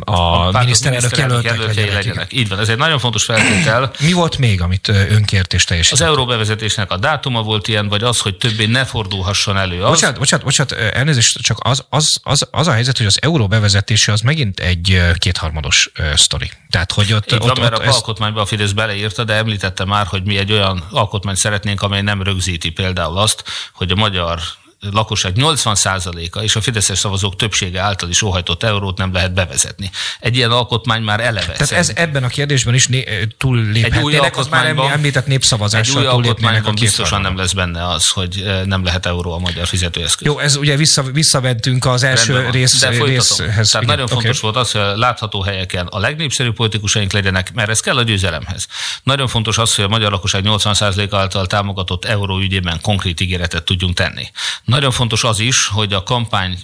[0.00, 1.92] a, a miniszterelnök jelöltek legyenek.
[1.94, 2.32] legyenek.
[2.32, 3.90] Így van, ez egy nagyon fontos feltétel.
[4.00, 6.00] Mi volt még, amit ön kért és teljesített?
[6.00, 9.82] Az euró bevezetésnek a dátuma volt ilyen, vagy az, hogy többé ne fordulhasson elő.
[9.82, 9.90] Az...
[9.90, 14.12] Bocsánat, bocsánat, bocsánat, elnézést, csak az, az, az, az a helyzet, hogy az euró bevezetése
[14.12, 15.90] az megint egy kétharmados
[16.28, 16.50] sztori.
[16.70, 17.94] Tehát, hogy ott, Így van, ott, mert ott a ez...
[17.94, 22.22] alkotmányban a Fidesz beleírta, de említette már, hogy mi egy olyan alkotmányt szeretnénk, amely nem
[22.22, 24.40] rögzíti például azt, hogy a magyar
[24.80, 29.90] lakosság 80%-a és a fideszes szavazók többsége által is óhajtott eurót nem lehet bevezetni.
[30.20, 31.52] Egy ilyen alkotmány már eleve.
[31.52, 36.06] Tehát ez ebben a kérdésben is né- túlléphetnének, egy új alkotmányban, már említett népszavazással Egy
[36.06, 40.26] új alkotmányban biztosan nem lesz benne az, hogy eh, nem lehet euró a magyar fizetőeszköz.
[40.26, 43.36] Jó, ez ugye vissza, visszaventünk az első rész, De részhez.
[43.36, 44.14] Tehát igen, nagyon okay.
[44.16, 48.02] fontos volt az, hogy a látható helyeken a legnépszerűbb politikusaink legyenek, mert ez kell a
[48.02, 48.66] győzelemhez.
[49.02, 53.94] Nagyon fontos az, hogy a magyar lakosság 80% által támogatott euró ügyében konkrét ígéretet tudjunk
[53.94, 54.30] tenni.
[54.68, 56.58] Nagyon fontos az is, hogy a kampány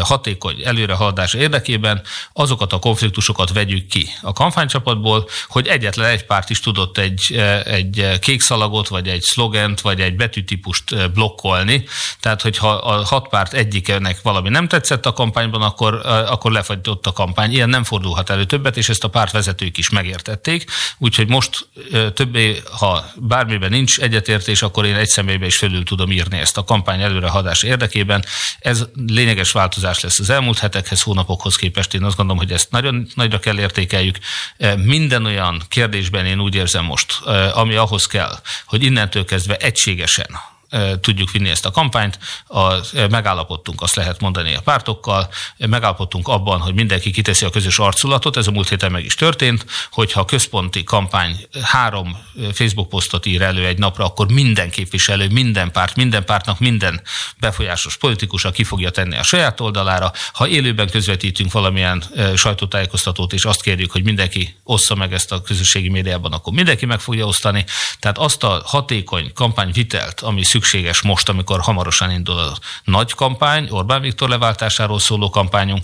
[0.00, 6.60] hatékony előrehaladás érdekében azokat a konfliktusokat vegyük ki a kampánycsapatból, hogy egyetlen egy párt is
[6.60, 11.84] tudott egy, egy kék szalagot, vagy egy szlogent, vagy egy betűtípust blokkolni.
[12.20, 17.12] Tehát, hogyha a hat párt egyikenek valami nem tetszett a kampányban, akkor, akkor lefagyott a
[17.12, 17.52] kampány.
[17.52, 20.70] Ilyen nem fordulhat elő többet, és ezt a pártvezetők is megértették.
[20.98, 21.68] Úgyhogy most
[22.14, 26.64] többé, ha bármiben nincs egyetértés, akkor én egy személybe is fölül tudom írni ezt a
[26.64, 28.24] kampány előrehaladás érdekében.
[28.58, 31.94] Ez lényeges változás lesz az elmúlt hetekhez, hónapokhoz képest.
[31.94, 34.18] Én azt gondolom, hogy ezt nagyon nagyra kell értékeljük.
[34.56, 39.56] E, minden olyan kérdésben én úgy érzem most, e, ami ahhoz kell, hogy innentől kezdve
[39.56, 40.51] egységesen
[41.00, 42.18] tudjuk vinni ezt a kampányt.
[42.46, 42.74] A,
[43.10, 48.46] megállapodtunk, azt lehet mondani a pártokkal, megállapodtunk abban, hogy mindenki kiteszi a közös arculatot, ez
[48.46, 52.16] a múlt héten meg is történt, hogyha a központi kampány három
[52.52, 57.00] Facebook posztot ír elő egy napra, akkor minden képviselő, minden párt, minden pártnak minden
[57.38, 60.12] befolyásos politikusa ki fogja tenni a saját oldalára.
[60.32, 62.04] Ha élőben közvetítünk valamilyen
[62.36, 67.00] sajtótájékoztatót, és azt kérjük, hogy mindenki ossza meg ezt a közösségi médiában, akkor mindenki meg
[67.00, 67.64] fogja osztani.
[68.00, 73.68] Tehát azt a hatékony kampányvitelt, ami szükség szükséges most, amikor hamarosan indul a nagy kampány,
[73.70, 75.82] Orbán Viktor leváltásáról szóló kampányunk,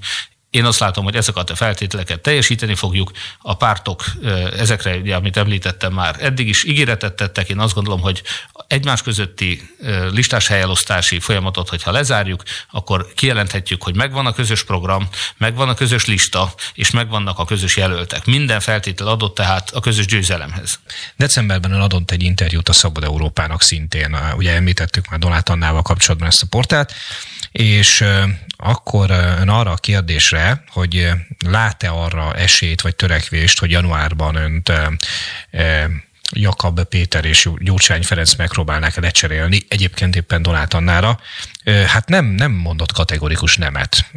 [0.51, 3.11] én azt látom, hogy ezeket a feltételeket teljesíteni fogjuk.
[3.39, 4.05] A pártok
[4.57, 7.49] ezekre, ugye, amit említettem már, eddig is ígéretet tettek.
[7.49, 8.23] Én azt gondolom, hogy
[8.67, 9.77] egymás közötti
[10.11, 16.07] listás helyelosztási folyamatot, hogyha lezárjuk, akkor kijelenthetjük, hogy megvan a közös program, megvan a közös
[16.07, 18.25] lista, és megvannak a közös jelöltek.
[18.25, 20.81] Minden feltétel adott tehát a közös győzelemhez.
[21.17, 24.17] Decemberben ön adott egy interjút a Szabad Európának szintén.
[24.37, 26.95] Ugye említettük már Donát Annával kapcsolatban ezt a portált
[27.59, 28.05] és
[28.57, 31.11] akkor ön arra a kérdésre, hogy
[31.47, 34.73] lát-e arra esélyt vagy törekvést, hogy januárban önt
[36.31, 41.21] Jakab Péter és Gyurcsány Ferenc megpróbálnák lecserélni, egyébként éppen Donát Annára,
[41.87, 44.11] hát nem, nem mondott kategorikus nemet.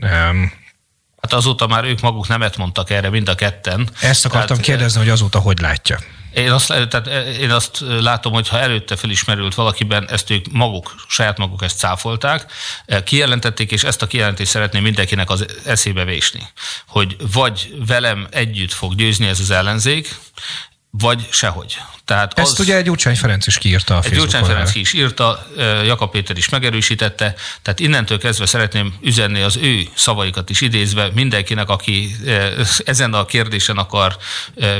[1.22, 3.90] Hát azóta már ők maguk nemet mondtak erre, mind a ketten.
[4.02, 6.00] Ezt akartam tehát, kérdezni, hogy azóta hogy látja.
[6.34, 7.08] Én azt, tehát
[7.40, 12.52] én azt látom, hogy ha előtte felismerült valakiben, ezt ők maguk, saját maguk ezt cáfolták,
[13.04, 16.48] kijelentették, és ezt a kijelentést szeretném mindenkinek az eszébe vésni,
[16.88, 20.16] hogy vagy velem együtt fog győzni ez az ellenzék,
[20.92, 21.78] vagy sehogy.
[22.06, 24.94] Tehát Ezt az, ugye egy Gyurcsány Ferenc is kiírta a Egy Gyurcsány Ferenc ki is
[24.94, 25.48] írta,
[25.86, 31.70] Jakab Péter is megerősítette, tehát innentől kezdve szeretném üzenni az ő szavaikat is idézve mindenkinek,
[31.70, 32.16] aki
[32.86, 34.18] ezen a kérdésen akar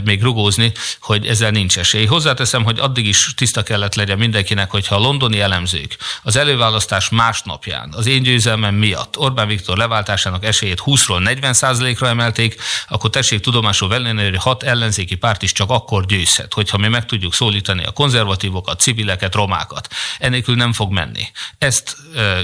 [0.04, 2.06] még rugózni, hogy ezzel nincs esély.
[2.06, 7.94] Hozzáteszem, hogy addig is tiszta kellett legyen mindenkinek, hogyha a londoni elemzők az előválasztás másnapján
[7.96, 13.88] az én győzelmem miatt Orbán Viktor leváltásának esélyét 20-ról 40 ra emelték, akkor tessék tudomásul
[13.88, 17.92] venni, hogy hat ellenzéki párt is csak akkor győzhet, hogyha mi meg tudjuk szólítani a
[17.92, 19.88] konzervatívokat, civileket, romákat.
[20.20, 21.28] Enélkül nem fog menni.
[21.58, 21.96] Ezt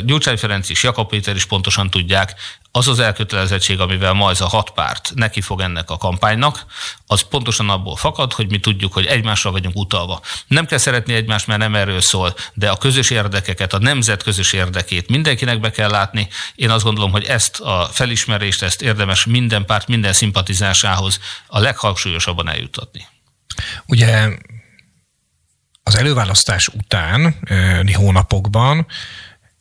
[0.06, 2.36] Gyurcsány Ferenc is, Jakab Péter is pontosan tudják,
[2.72, 6.66] az az elkötelezettség, amivel ma ez a hat párt neki fog ennek a kampánynak,
[7.08, 10.22] az pontosan abból fakad, hogy mi tudjuk, hogy egymásra vagyunk utalva.
[10.48, 14.54] Nem kell szeretni egymást, mert nem erről szól, de a közös érdekeket, a nemzet közös
[14.54, 16.28] érdekét mindenkinek be kell látni.
[16.56, 22.50] Én azt gondolom, hogy ezt a felismerést, ezt érdemes minden párt, minden szimpatizásához a leghangsúlyosabban
[22.50, 23.08] eljutatni.
[23.86, 24.30] Ugye
[25.84, 27.36] az előválasztás után
[27.94, 28.88] hónapokban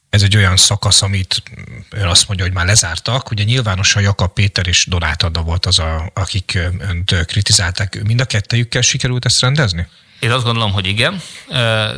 [0.09, 1.43] ez egy olyan szakasz, amit
[1.91, 3.31] ön azt mondja, hogy már lezártak.
[3.31, 8.03] Ugye nyilvánosan Jakab Péter és Donát Adda volt az, a, akik önt kritizálták.
[8.03, 9.89] Mind a kettejükkel sikerült ezt rendezni?
[10.21, 11.21] Én azt gondolom, hogy igen,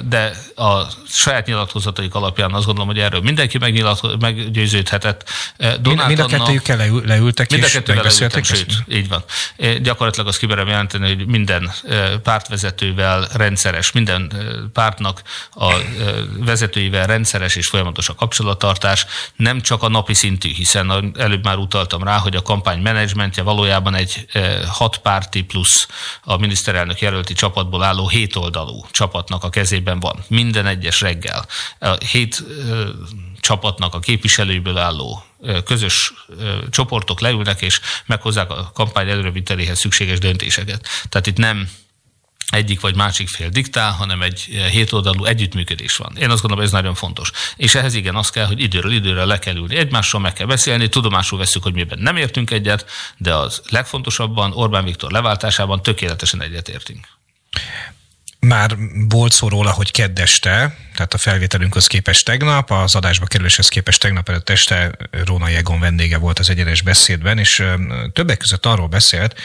[0.09, 3.59] de a saját nyilatkozataik alapján azt gondolom, hogy erről mindenki
[4.19, 5.31] meggyőződhetett.
[5.81, 9.25] Donát mind, a kettőjükkel leül, leültek mind a kettővel leültek, sőt, így van.
[9.83, 11.73] Gyakorlatilag azt kimerem jelenteni, hogy minden
[12.23, 14.33] pártvezetővel rendszeres, minden
[14.73, 15.23] pártnak
[15.55, 15.75] a
[16.39, 19.07] vezetőivel rendszeres és folyamatos a kapcsolattartás,
[19.37, 23.95] nem csak a napi szintű, hiszen előbb már utaltam rá, hogy a kampány menedzsmentje valójában
[23.95, 24.27] egy
[24.69, 25.89] hat párti plusz
[26.23, 30.25] a miniszterelnök jelölti csapatból álló hétoldalú csapatnak a kezében van.
[30.29, 31.47] Minden egyes reggel.
[31.79, 32.45] A hét
[33.41, 35.25] csapatnak a képviselőiből álló
[35.65, 36.13] közös
[36.71, 40.89] csoportok leülnek, és meghozzák a kampány előreviteléhez szükséges döntéseket.
[41.09, 41.69] Tehát itt nem
[42.51, 44.41] egyik vagy másik fél diktál, hanem egy
[44.71, 46.17] hétoldalú együttműködés van.
[46.17, 47.31] Én azt gondolom, ez nagyon fontos.
[47.57, 50.89] És ehhez igen, az kell, hogy időről időre le kell ülni egymással, meg kell beszélni,
[50.89, 57.09] tudomásul veszük, hogy miben nem értünk egyet, de az legfontosabban Orbán Viktor leváltásában tökéletesen egyetértünk.
[58.41, 58.76] Már
[59.09, 64.28] volt szó róla, hogy keddeste, tehát a felvételünkhöz képest tegnap, az adásba kerüléshez képest tegnap
[64.28, 67.64] előtt este Róna Jegon vendége volt az egyenes beszédben, és
[68.12, 69.41] többek között arról beszélt,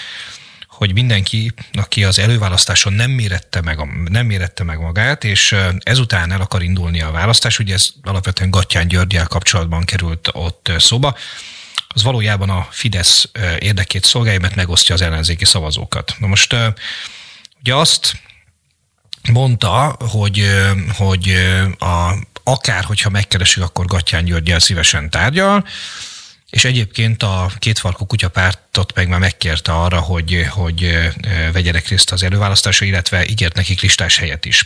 [0.68, 3.78] hogy mindenki, aki az előválasztáson nem mérette meg,
[4.10, 8.88] nem mérette meg magát, és ezután el akar indulni a választás, ugye ez alapvetően Gattyán
[8.88, 11.18] Györgyel kapcsolatban került ott szóba,
[11.88, 13.30] az valójában a Fidesz
[13.60, 16.16] érdekét szolgálja, mert megosztja az ellenzéki szavazókat.
[16.20, 16.56] Na most
[17.60, 18.14] ugye azt
[19.32, 20.48] mondta, hogy,
[20.98, 21.36] hogy
[21.80, 22.14] a,
[22.44, 25.66] akár, hogyha megkeresik, akkor Gattyán Györgyel szívesen tárgyal,
[26.50, 31.12] és egyébként a kétfarkú kutyapártot meg már megkérte arra, hogy, hogy
[31.54, 34.64] vegyenek részt az előválasztásra, illetve ígért nekik listás helyet is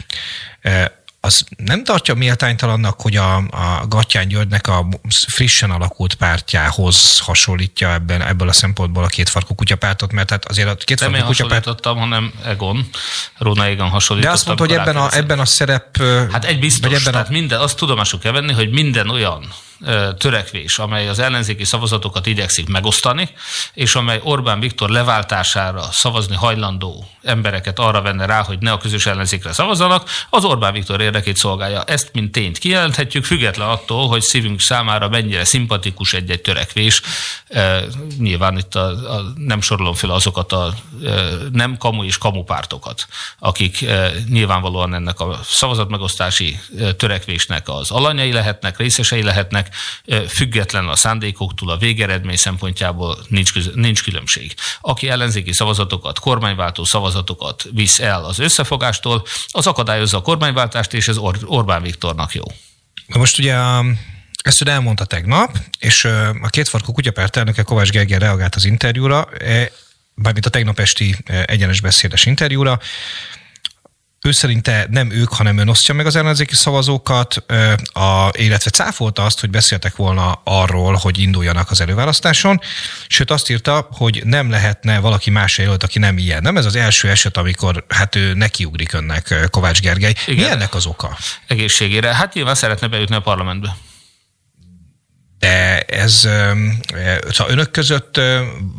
[1.28, 4.88] az nem tartja méltánytalannak, hogy a, a Gattyán Györgynek a
[5.28, 10.75] frissen alakult pártjához hasonlítja ebben, ebből a szempontból a kétfarkú kutyapártot, mert hát azért a
[10.75, 11.84] kétfarkú nem kutyapárt...
[11.84, 12.89] Nem hanem Egon,
[13.38, 14.21] Róna Egon hasonlítottam.
[14.21, 16.01] De azt mondta, hogy ebben a, ebben a szerep...
[16.32, 17.32] Hát egy biztos, vagy ebben tehát a...
[17.32, 19.53] minden, azt tudomásul kell venni, hogy minden olyan
[20.17, 23.30] törekvés, amely az ellenzéki szavazatokat igyekszik megosztani,
[23.73, 29.05] és amely Orbán Viktor leváltására szavazni hajlandó embereket arra venne rá, hogy ne a közös
[29.05, 31.84] ellenzékre szavazzanak, az Orbán Viktor érdekét szolgálja.
[31.84, 37.01] Ezt mint tényt kijelenthetjük, független attól, hogy szívünk számára mennyire szimpatikus egy-egy törekvés.
[38.19, 40.73] Nyilván itt a, a, nem sorolom fel azokat a
[41.51, 43.07] nem kamu és kamu pártokat,
[43.39, 43.86] akik
[44.30, 46.59] nyilvánvalóan ennek a szavazatmegosztási
[46.97, 49.66] törekvésnek az alanyai lehetnek, részesei lehetnek,
[50.28, 54.53] független a szándékoktól, a végeredmény szempontjából nincs, nincs különbség.
[54.82, 61.18] Aki ellenzéki szavazatokat, kormányváltó szavazatokat visz el az összefogástól, az akadályozza a kormányváltást, és ez
[61.18, 62.43] Or- Orbán Viktornak jó.
[63.05, 63.55] Na most ugye
[64.41, 66.05] ezt ön elmondta tegnap, és
[66.41, 69.30] a kétfarkú kutyapárt elnöke Kovács Gergely reagált az interjúra,
[70.13, 71.15] bármint a tegnap esti
[71.45, 72.80] egyenes beszédes interjúra,
[74.28, 77.43] ő szerinte nem ők, hanem ön osztja meg az ellenzéki szavazókat,
[77.93, 82.61] a, illetve cáfolta azt, hogy beszéltek volna arról, hogy induljanak az előválasztáson,
[83.07, 86.41] sőt azt írta, hogy nem lehetne valaki más jelölt, aki nem ilyen.
[86.41, 90.13] Nem ez az első eset, amikor hát ő nekiugrik önnek Kovács Gergely.
[90.25, 90.45] Igen.
[90.45, 91.17] Mi ennek az oka?
[91.47, 92.15] Egészségére.
[92.15, 93.75] Hát nyilván szeretne bejutni a parlamentbe.
[95.48, 96.14] De ez,
[97.30, 98.20] szóval önök között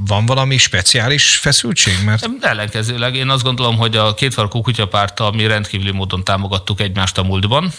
[0.06, 1.94] van valami speciális feszültség?
[2.04, 2.28] Mert...
[2.40, 7.72] Ellenkezőleg én azt gondolom, hogy a kétfarkú kutyapárttal mi rendkívüli módon támogattuk egymást a múltban,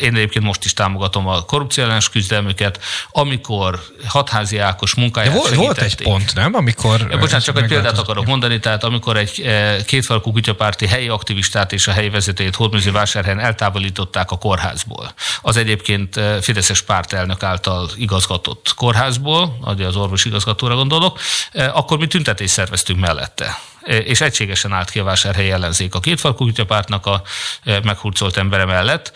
[0.00, 2.80] én egyébként most is támogatom a korrupciós küzdelmüket,
[3.10, 6.54] amikor hatházi Ákos munkáját De volt, volt egy pont, nem?
[6.54, 7.06] Amikor...
[7.10, 9.46] Ja, bocsánat, csak egy példát akarok mondani, tehát amikor egy
[9.86, 15.14] kétfarkú kutyapárti helyi aktivistát és a helyi vezetőjét Hódműző vásárhelyen eltávolították a kórházból.
[15.42, 21.20] Az egyébként Fideszes pártelnök által igazgatott kórházból, az orvos igazgatóra gondolok,
[21.72, 27.06] akkor mi tüntetést szerveztünk mellette és egységesen állt ki a vásárhelyi ellenzék a kétfarkú kutyapártnak
[27.06, 27.22] a
[27.64, 29.12] meghurcolt embere mellett.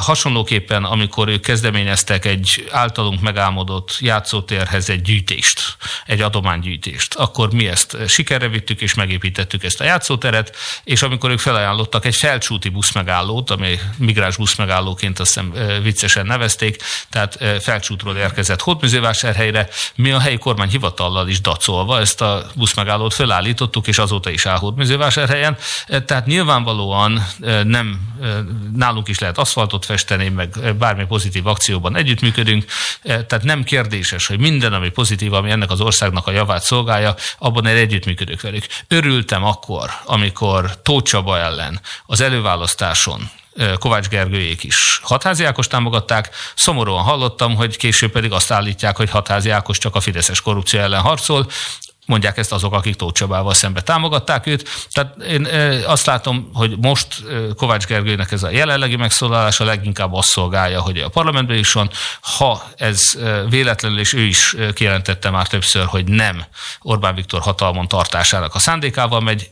[0.00, 7.96] Hasonlóképpen, amikor ők kezdeményeztek egy általunk megálmodott játszótérhez egy gyűjtést, egy adománygyűjtést, akkor mi ezt
[8.08, 13.78] sikerre vittük és megépítettük ezt a játszóteret, és amikor ők felajánlottak egy felcsúti buszmegállót, ami
[13.96, 21.28] migráns buszmegállóként azt hiszem viccesen nevezték, tehát felcsútról érkezett Hódműzővásárhelyre, mi a helyi kormány hivatallal
[21.28, 25.56] is dacolva ezt a buszmegállót felállítottuk, és azóta is áll Hódműzővásárhelyen.
[25.86, 28.26] E, tehát nyilvánvalóan e, nem, e,
[28.74, 32.64] nálunk is lehet aszfaltot festeni, meg bármi pozitív akcióban együttműködünk,
[33.02, 37.66] tehát nem kérdéses, hogy minden, ami pozitív, ami ennek az országnak a javát szolgálja, abban
[37.66, 38.66] egy együttműködök velük.
[38.88, 43.30] Örültem akkor, amikor Tóth Csaba ellen az előválasztáson
[43.78, 46.30] Kovács Gergőjék is Hatházi Ákos támogatták.
[46.54, 51.00] Szomorúan hallottam, hogy később pedig azt állítják, hogy Hatházi Ákos csak a fideszes korrupció ellen
[51.00, 51.46] harcol.
[52.06, 54.68] Mondják ezt azok, akik Tóth Csabával szembe támogatták őt.
[54.92, 55.48] Tehát én
[55.86, 57.22] azt látom, hogy most
[57.56, 61.90] Kovács Gergőnek ez a jelenlegi megszólalása leginkább azt szolgálja, hogy a parlamentben is van.
[62.20, 63.12] Ha ez
[63.48, 66.44] véletlenül, és ő is kijelentette már többször, hogy nem
[66.80, 69.50] Orbán Viktor hatalmon tartásának a szándékával megy,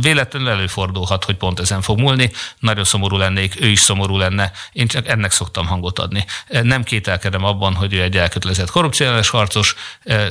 [0.00, 2.30] véletlenül előfordulhat, hogy pont ezen fog múlni.
[2.58, 4.52] Nagyon szomorú lennék, ő is szomorú lenne.
[4.72, 6.24] Én csak ennek szoktam hangot adni.
[6.62, 9.74] Nem kételkedem abban, hogy ő egy elkötelezett korrupciós harcos.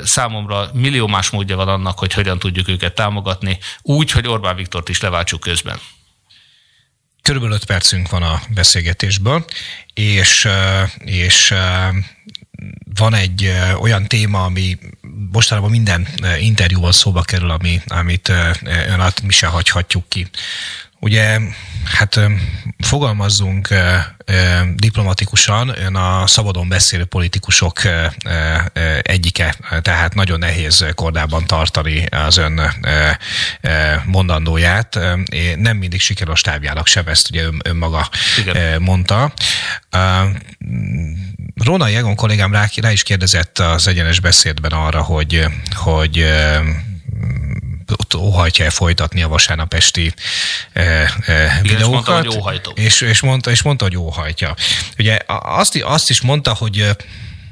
[0.04, 4.88] Számomra millió más módja van annak, hogy hogyan tudjuk őket támogatni, úgy, hogy Orbán Viktort
[4.88, 5.80] is leváltsuk közben.
[7.22, 9.44] Körülbelül 5 percünk van a beszélgetésből,
[9.94, 10.48] és,
[11.04, 11.54] és
[12.94, 14.78] van egy olyan téma, ami
[15.32, 16.08] mostanában minden
[16.38, 20.26] interjúval szóba kerül, ami, amit ön mi se hagyhatjuk ki.
[21.00, 21.38] Ugye,
[21.84, 22.20] hát
[22.78, 23.68] fogalmazzunk
[24.74, 27.80] diplomatikusan, ön a szabadon beszélő politikusok
[29.02, 32.60] egyike, tehát nagyon nehéz kordában tartani az ön
[34.04, 34.98] mondandóját.
[35.56, 38.82] Nem mindig sikerül a stábjának sem, ezt ugye ön, maga Igen.
[38.82, 39.32] mondta.
[41.64, 46.26] Róna Jegon kollégám rá, rá is kérdezett az egyenes beszédben arra, hogy, hogy
[47.96, 50.14] ott óhajtja folytatni a vasárnap esti
[50.72, 52.24] e, e, videókat.
[52.24, 52.60] És mondta, hogy.
[52.74, 54.54] És, és, mondta, és mondta, hogy óhajtja.
[54.98, 56.96] Ugye azt, azt is mondta, hogy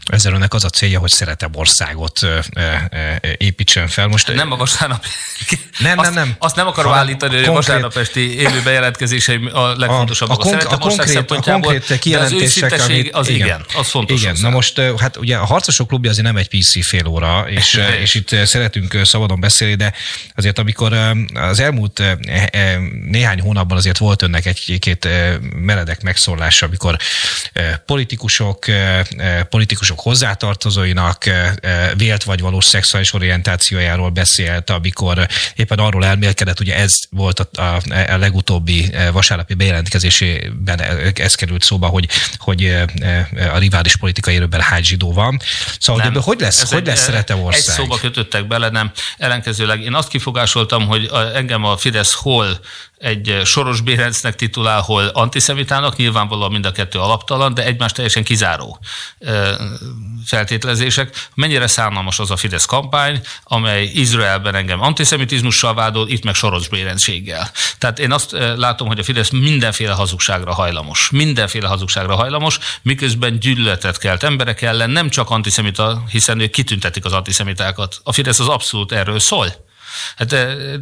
[0.08, 2.20] ezzel önnek az a célja, hogy szeretebb országot
[3.36, 4.06] építsen fel.
[4.06, 5.04] Most nem a vasárnap.
[5.78, 6.34] Nem, nem, nem.
[6.38, 10.30] Azt nem akarom ha, állítani, hogy a vasárnap esti élő bejelentkezései a legfontosabb.
[10.30, 14.20] A, a, konk- a, konkrét, a konkrét kijelentések, az amit, az igen, igen, az fontos.
[14.20, 17.80] Igen, na most hát ugye a Harcosok klubja azért nem egy PC fél óra, és,
[18.02, 19.92] és itt szeretünk szabadon beszélni, de
[20.34, 20.92] azért amikor
[21.34, 22.02] az elmúlt
[23.08, 25.08] néhány hónapban azért volt önnek egy-két
[25.54, 26.96] meredek megszólása, amikor
[27.86, 28.64] politikusok,
[29.48, 35.26] politikusok azok hozzátartozóinak eh, eh, vélt vagy valós szexuális orientációjáról beszélt, amikor
[35.56, 37.80] éppen arról elmélkedett, ugye ez volt a, a,
[38.12, 40.80] a legutóbbi eh, vasárnapi bejelentkezésében
[41.14, 42.74] ez került szóba, hogy, hogy
[43.52, 45.40] a rivális politikai erőben hány zsidó van.
[45.78, 47.54] Szóval nem, hogy lesz, hogy egy, lesz szerete ország?
[47.54, 48.92] Egy szóba kötöttek bele, nem.
[49.18, 52.60] Ellenkezőleg én azt kifogásoltam, hogy engem a Fidesz hol
[52.98, 58.78] egy Soros Bérencnek titulál, hol antiszemitának, nyilvánvalóan mind a kettő alaptalan, de egymás teljesen kizáró
[60.26, 61.28] feltételezések.
[61.34, 67.50] Mennyire szánalmas az a Fidesz kampány, amely Izraelben engem antiszemitizmussal vádol, itt meg Soros Bérencséggel.
[67.78, 71.10] Tehát én azt látom, hogy a Fidesz mindenféle hazugságra hajlamos.
[71.10, 77.12] Mindenféle hazugságra hajlamos, miközben gyűlöletet kelt emberek ellen, nem csak antiszemita, hiszen ők kitüntetik az
[77.12, 78.00] antiszemitákat.
[78.02, 79.66] A Fidesz az abszolút erről szól
[80.16, 80.36] Hát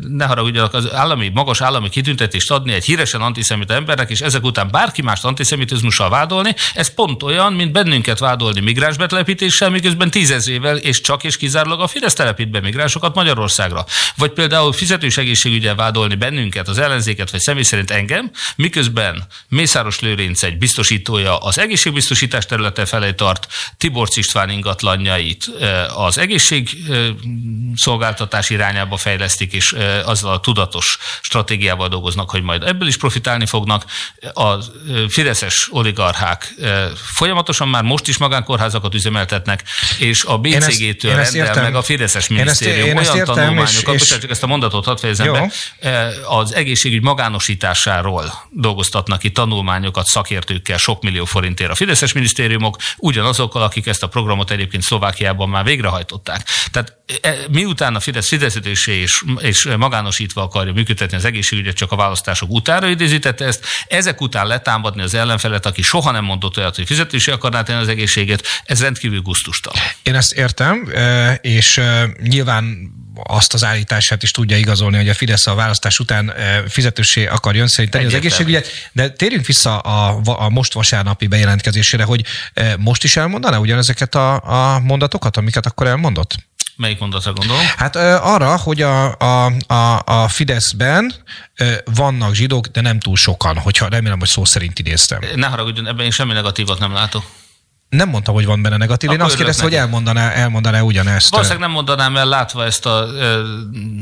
[0.09, 4.69] ne haragudjanak, az állami, magas állami kitüntetést adni egy híresen antiszemita embernek, és ezek után
[4.71, 11.01] bárki mást antiszemitizmussal vádolni, ez pont olyan, mint bennünket vádolni migráns betelepítéssel, miközben tízezrével és
[11.01, 13.85] csak és kizárólag a Fidesz telepít be migránsokat Magyarországra.
[14.17, 20.43] Vagy például fizetős egészségügyel vádolni bennünket, az ellenzéket, vagy személy szerint engem, miközben Mészáros Lőrinc
[20.43, 23.47] egy biztosítója az egészségbiztosítás területe felé tart,
[23.77, 25.51] Tibor István ingatlanjait
[25.97, 33.47] az egészségszolgáltatás irányába fejlesztik, és azzal a tudatos stratégiával dolgoznak, hogy majd ebből is profitálni
[33.47, 33.85] fognak.
[34.33, 34.55] A
[35.09, 36.55] fideszes oligarchák
[36.95, 39.63] folyamatosan már most is magánkórházakat üzemeltetnek,
[39.99, 44.09] és a BCG-től rendel meg a Fideszes minisztérium én ezt, én olyan tanulmányokat, és, és...
[44.09, 45.53] csak ezt a mondatot hadd fejezem be,
[46.29, 53.87] az egészségügy magánosításáról dolgoztatnak ki tanulmányokat szakértőkkel sok millió forintért a Fideszes minisztériumok, ugyanazokkal, akik
[53.87, 56.49] ezt a programot egyébként Szlovákiában már végrehajtották.
[56.71, 61.97] Tehát e, miután a Fidesz fizetősé és, és magánosítva akarja működtetni az egészségügyet, csak a
[61.97, 66.87] választások utára idézítette ezt, ezek után letámadni az ellenfelet, aki soha nem mondott olyat, hogy
[66.87, 69.83] fizetősé akarná tenni az egészséget, ez rendkívül gusztustalan.
[70.03, 70.93] Én ezt értem,
[71.41, 71.81] és
[72.23, 76.33] nyilván azt az állítását is tudja igazolni, hogy a Fidesz a választás után
[76.69, 78.91] fizetősé akar jönszerinteni az egészségügyet.
[78.93, 82.25] De térjünk vissza a, a most vasárnapi bejelentkezésére, hogy
[82.79, 86.46] most is elmondaná ugyanezeket a, a mondatokat, amiket akkor elmondott?
[86.77, 87.63] Melyik mondatra gondolom?
[87.77, 91.13] Hát arra, hogy a, a, a, a Fideszben
[91.85, 95.21] vannak zsidók, de nem túl sokan, hogyha remélem, hogy szó szerint idéztem.
[95.35, 97.25] Ne haragudjon, ebben én semmi negatívat nem látok.
[97.89, 99.09] Nem mondtam, hogy van benne negatív.
[99.09, 101.31] Akkor Én azt kérdeztem, hogy elmondaná, elmondaná ugyanezt.
[101.31, 103.39] Valószínűleg nem mondanám el, látva ezt a e,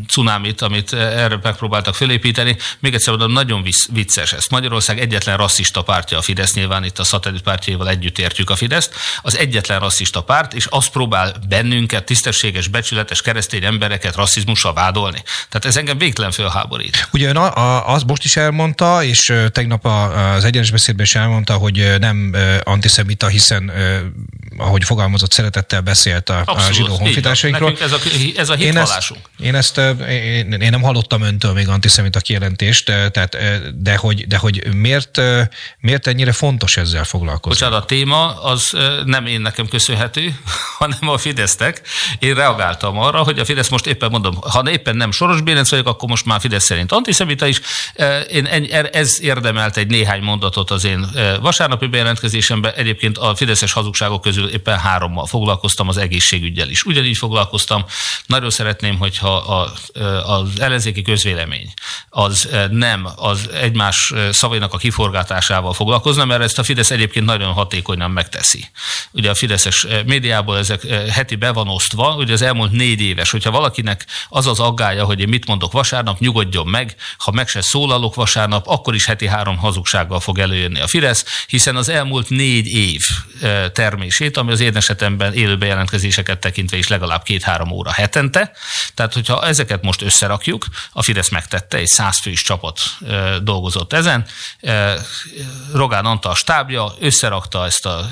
[0.09, 2.57] cunamit, amit erre megpróbáltak felépíteni.
[2.79, 4.47] Még egyszer mondom, nagyon vicces ez.
[4.51, 8.95] Magyarország egyetlen rasszista pártja a Fidesz, nyilván itt a szatellit pártjával együtt értjük a Fideszt.
[9.23, 15.23] Az egyetlen rasszista párt, és azt próbál bennünket, tisztességes, becsületes keresztény embereket rasszizmussal vádolni.
[15.49, 17.09] Tehát ez engem végtelen fölháborít.
[17.13, 17.37] Ugye ön
[17.87, 19.87] az most is elmondta, és tegnap
[20.37, 24.11] az egyenes beszédben is elmondta, hogy nem antiszemita, hiszen uh,
[24.59, 27.77] ahogy fogalmazott, szeretettel beszélt a, Abszolút, a zsidó honfitársainkról.
[27.81, 27.99] Ez a,
[28.37, 29.79] ez a én ezt, én ezt
[30.09, 33.37] én, én nem hallottam öntől még antiszemita kijelentést, tehát,
[33.83, 35.21] de, hogy, de hogy miért,
[35.79, 37.59] miért ennyire fontos ezzel foglalkozni?
[37.59, 40.39] Bocsánat, a téma az nem én nekem köszönhető,
[40.79, 41.81] hanem a Fidesztek.
[42.19, 45.89] Én reagáltam arra, hogy a Fidesz most éppen mondom, ha éppen nem Soros Bérenc vagyok,
[45.89, 47.61] akkor most már Fidesz szerint antiszemita is.
[48.31, 48.47] Én,
[48.93, 51.07] ez érdemelt egy néhány mondatot az én
[51.41, 52.73] vasárnapi bejelentkezésemben.
[52.75, 56.85] Egyébként a Fideszes hazugságok közül éppen hárommal foglalkoztam, az egészségügyel is.
[56.85, 57.85] Ugyanígy foglalkoztam.
[58.27, 59.73] Nagyon szeretném, hogyha a,
[60.27, 61.73] az ellenzéki közvélemény
[62.09, 68.11] az nem az egymás szavainak a kiforgatásával foglalkozna, mert ezt a Fidesz egyébként nagyon hatékonyan
[68.11, 68.65] megteszi.
[69.11, 73.51] Ugye a Fideszes médiából ezek heti be van osztva, ugye az elmúlt négy éves, hogyha
[73.51, 78.15] valakinek az az aggája, hogy én mit mondok vasárnap, nyugodjon meg, ha meg se szólalok
[78.15, 83.03] vasárnap, akkor is heti három hazugsággal fog előjönni a Fidesz, hiszen az elmúlt négy év
[83.73, 88.53] termését, ami az én esetemben élő bejelentkezéseket tekintve is legalább két-három óra hetente.
[88.95, 92.81] Tehát, hogyha ezeket most összerakjuk, a Fidesz megtette, egy százfős csapat
[93.43, 94.27] dolgozott ezen.
[95.73, 98.07] Rogán Antal stábja összerakta ezt a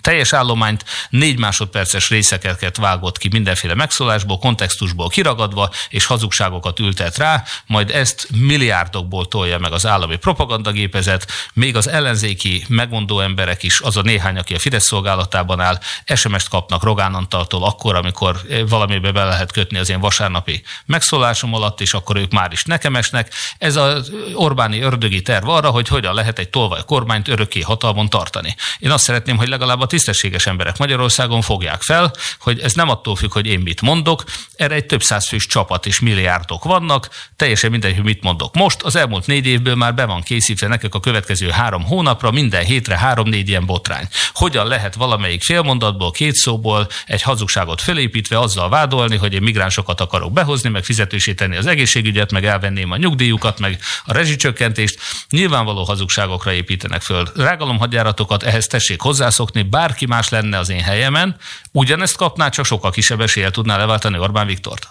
[0.00, 7.44] teljes állományt, négy másodperces részeket vágott ki mindenféle megszólásból, kontextusból kiragadva, és hazugságokat ültet rá,
[7.66, 13.96] majd ezt milliárdokból tolja meg az állami propagandagépezet, még az ellenzéki megmondó emberek is, az
[13.96, 15.78] a néhány, aki a Fidesz szolgálatában áll,
[16.14, 21.80] SMS-t kapnak Rogán Antaltól akkor, amikor valamibe be lehet kötni az én vasárnapi megszólásom alatt,
[21.80, 23.32] és akkor ők már is nekem esnek.
[23.58, 28.56] Ez az Orbáni ördögi terv arra, hogy hogyan lehet egy tolvaj kormányt örökké hatalmon tartani.
[28.78, 33.16] Én azt szeretném, hogy legalább a tisztességes emberek Magyarországon fogják fel, hogy ez nem attól
[33.16, 34.24] függ, hogy én mit mondok,
[34.56, 38.82] erre egy több száz fős csapat és milliárdok vannak, teljesen mindegy, hogy mit mondok most.
[38.82, 42.98] Az elmúlt négy évből már be van készítve nekik a következő három hónapra, minden hétre
[42.98, 44.08] három-négy ilyen botrány.
[44.32, 50.32] Hogyan lehet valamelyik félmondatból, két szóból egy hazugságot felépítve azzal vádolni, hogy én migránsokat akarok
[50.32, 54.98] behozni, meg fizetősíteni az egészségügyet, meg elvenném a nyugdíjukat, meg a rezsicsökkentést.
[55.30, 61.36] Nyilvánvaló hazugságokra építenek föl rágalomhagyjáratokat, ehhez tessék hozzászokni, bárki más lenne az én helyemen,
[61.72, 64.88] ugyanezt kapná, csak sokkal kisebb eséllyel tudná leváltani Orbán Viktort.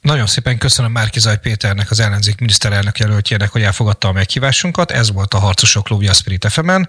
[0.00, 4.90] Nagyon szépen köszönöm Márki Zaj Péternek, az ellenzék miniszterelnök jelöltjének, hogy elfogadta a meghívásunkat.
[4.90, 6.88] Ez volt a Harcosok Klubja Spirit fm -en.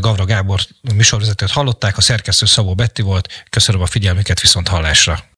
[0.00, 0.60] Gavra Gábor
[0.94, 3.44] műsorvezetőt hallották, a szerkesztő Szabó Betti volt.
[3.50, 5.24] Köszönöm a figyelmüket, viszont hallásra.